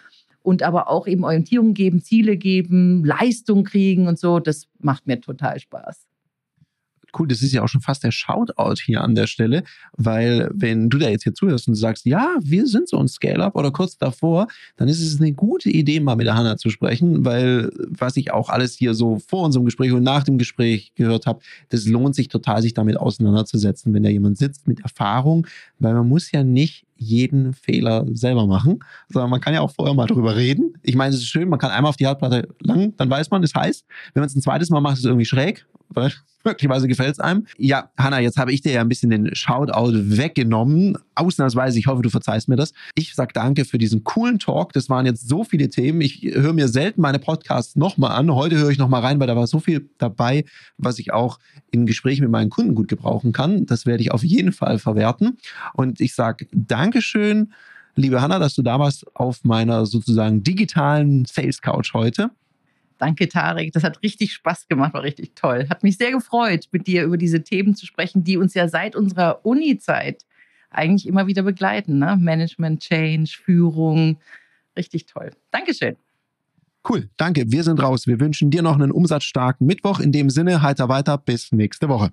und 0.44 0.62
aber 0.62 0.88
auch 0.88 1.06
eben 1.06 1.24
Orientierung 1.24 1.74
geben, 1.74 2.02
Ziele 2.02 2.36
geben, 2.36 3.04
Leistung 3.04 3.64
kriegen 3.64 4.06
und 4.06 4.18
so. 4.18 4.38
Das 4.38 4.68
macht 4.78 5.06
mir 5.06 5.20
total 5.20 5.58
Spaß 5.58 6.06
cool, 7.18 7.28
das 7.28 7.42
ist 7.42 7.52
ja 7.52 7.62
auch 7.62 7.68
schon 7.68 7.80
fast 7.80 8.04
der 8.04 8.10
Shoutout 8.10 8.80
hier 8.84 9.02
an 9.02 9.14
der 9.14 9.26
Stelle, 9.26 9.64
weil 9.96 10.50
wenn 10.52 10.90
du 10.90 10.98
da 10.98 11.08
jetzt 11.08 11.24
hier 11.24 11.34
zuhörst 11.34 11.68
und 11.68 11.74
sagst, 11.74 12.06
ja, 12.06 12.36
wir 12.40 12.66
sind 12.66 12.88
so 12.88 12.98
ein 12.98 13.08
Scale-Up 13.08 13.56
oder 13.56 13.70
kurz 13.70 13.96
davor, 13.96 14.48
dann 14.76 14.88
ist 14.88 15.00
es 15.00 15.20
eine 15.20 15.32
gute 15.32 15.70
Idee, 15.70 16.00
mal 16.00 16.16
mit 16.16 16.26
der 16.26 16.36
Hanna 16.36 16.56
zu 16.56 16.70
sprechen, 16.70 17.24
weil 17.24 17.70
was 17.88 18.16
ich 18.16 18.32
auch 18.32 18.48
alles 18.48 18.74
hier 18.74 18.94
so 18.94 19.18
vor 19.18 19.44
unserem 19.44 19.64
Gespräch 19.64 19.92
und 19.92 20.02
nach 20.02 20.24
dem 20.24 20.38
Gespräch 20.38 20.92
gehört 20.94 21.26
habe, 21.26 21.40
das 21.68 21.86
lohnt 21.86 22.14
sich 22.14 22.28
total, 22.28 22.62
sich 22.62 22.74
damit 22.74 22.96
auseinanderzusetzen, 22.96 23.94
wenn 23.94 24.02
da 24.02 24.10
jemand 24.10 24.38
sitzt 24.38 24.66
mit 24.66 24.80
Erfahrung, 24.80 25.46
weil 25.78 25.94
man 25.94 26.08
muss 26.08 26.30
ja 26.32 26.44
nicht 26.44 26.86
jeden 27.04 27.52
Fehler 27.52 28.06
selber 28.12 28.46
machen, 28.46 28.80
sondern 29.08 29.30
man 29.30 29.40
kann 29.40 29.54
ja 29.54 29.60
auch 29.60 29.70
vorher 29.70 29.94
mal 29.94 30.06
drüber 30.06 30.36
reden. 30.36 30.74
Ich 30.82 30.96
meine, 30.96 31.14
es 31.14 31.20
ist 31.20 31.28
schön, 31.28 31.48
man 31.48 31.58
kann 31.58 31.70
einmal 31.70 31.90
auf 31.90 31.96
die 31.96 32.06
Herdplatte 32.06 32.48
lang, 32.60 32.94
dann 32.96 33.10
weiß 33.10 33.30
man, 33.30 33.42
es 33.42 33.54
heißt. 33.54 33.84
Wenn 34.12 34.22
man 34.22 34.28
es 34.28 34.34
ein 34.34 34.42
zweites 34.42 34.70
Mal 34.70 34.80
macht, 34.80 34.94
ist 34.94 35.00
es 35.00 35.06
irgendwie 35.06 35.24
schräg, 35.24 35.66
weil 35.88 36.12
möglicherweise 36.44 36.88
gefällt 36.88 37.12
es 37.12 37.20
einem. 37.20 37.46
Ja, 37.56 37.90
Hanna, 37.96 38.20
jetzt 38.20 38.36
habe 38.36 38.52
ich 38.52 38.60
dir 38.60 38.72
ja 38.72 38.80
ein 38.82 38.88
bisschen 38.88 39.10
den 39.10 39.34
Shoutout 39.34 39.92
weggenommen. 39.94 40.98
Ausnahmsweise, 41.14 41.78
ich 41.78 41.86
hoffe, 41.86 42.02
du 42.02 42.10
verzeihst 42.10 42.48
mir 42.48 42.56
das. 42.56 42.72
Ich 42.94 43.14
sag 43.14 43.32
danke 43.32 43.64
für 43.64 43.78
diesen 43.78 44.04
coolen 44.04 44.38
Talk. 44.38 44.72
Das 44.72 44.88
waren 44.88 45.06
jetzt 45.06 45.28
so 45.28 45.44
viele 45.44 45.70
Themen. 45.70 46.00
Ich 46.00 46.22
höre 46.22 46.52
mir 46.52 46.68
selten 46.68 47.00
meine 47.00 47.18
Podcasts 47.18 47.76
nochmal 47.76 48.12
an. 48.12 48.32
Heute 48.34 48.56
höre 48.58 48.70
ich 48.70 48.78
nochmal 48.78 49.00
rein, 49.00 49.20
weil 49.20 49.26
da 49.26 49.36
war 49.36 49.46
so 49.46 49.60
viel 49.60 49.88
dabei, 49.98 50.44
was 50.76 50.98
ich 50.98 51.12
auch 51.12 51.38
in 51.70 51.86
Gesprächen 51.86 52.22
mit 52.22 52.30
meinen 52.30 52.50
Kunden 52.50 52.74
gut 52.74 52.88
gebrauchen 52.88 53.32
kann. 53.32 53.66
Das 53.66 53.86
werde 53.86 54.02
ich 54.02 54.12
auf 54.12 54.22
jeden 54.22 54.52
Fall 54.52 54.78
verwerten. 54.78 55.38
Und 55.72 56.00
ich 56.00 56.14
sage 56.14 56.46
Dankeschön, 56.94 57.52
liebe 57.96 58.22
Hanna, 58.22 58.38
dass 58.38 58.54
du 58.54 58.62
da 58.62 58.78
warst 58.78 59.04
auf 59.16 59.42
meiner 59.42 59.84
sozusagen 59.84 60.44
digitalen 60.44 61.24
Sales 61.24 61.60
Couch 61.60 61.92
heute. 61.92 62.30
Danke, 62.98 63.28
Tarek. 63.28 63.72
Das 63.72 63.82
hat 63.82 64.00
richtig 64.04 64.32
Spaß 64.32 64.68
gemacht, 64.68 64.94
war 64.94 65.02
richtig 65.02 65.34
toll. 65.34 65.66
Hat 65.68 65.82
mich 65.82 65.96
sehr 65.96 66.12
gefreut, 66.12 66.68
mit 66.70 66.86
dir 66.86 67.02
über 67.02 67.16
diese 67.16 67.42
Themen 67.42 67.74
zu 67.74 67.84
sprechen, 67.84 68.22
die 68.22 68.36
uns 68.36 68.54
ja 68.54 68.68
seit 68.68 68.94
unserer 68.94 69.44
Uni-Zeit 69.44 70.24
eigentlich 70.70 71.08
immer 71.08 71.26
wieder 71.26 71.42
begleiten. 71.42 71.98
Ne? 71.98 72.16
Management, 72.16 72.80
Change, 72.80 73.32
Führung. 73.44 74.18
Richtig 74.76 75.06
toll. 75.06 75.32
Dankeschön. 75.50 75.96
Cool, 76.88 77.10
danke. 77.16 77.50
Wir 77.50 77.64
sind 77.64 77.82
raus. 77.82 78.06
Wir 78.06 78.20
wünschen 78.20 78.52
dir 78.52 78.62
noch 78.62 78.76
einen 78.76 78.92
umsatzstarken 78.92 79.66
Mittwoch. 79.66 79.98
In 79.98 80.12
dem 80.12 80.30
Sinne, 80.30 80.62
heiter 80.62 80.88
weiter. 80.88 81.18
Bis 81.18 81.50
nächste 81.50 81.88
Woche. 81.88 82.12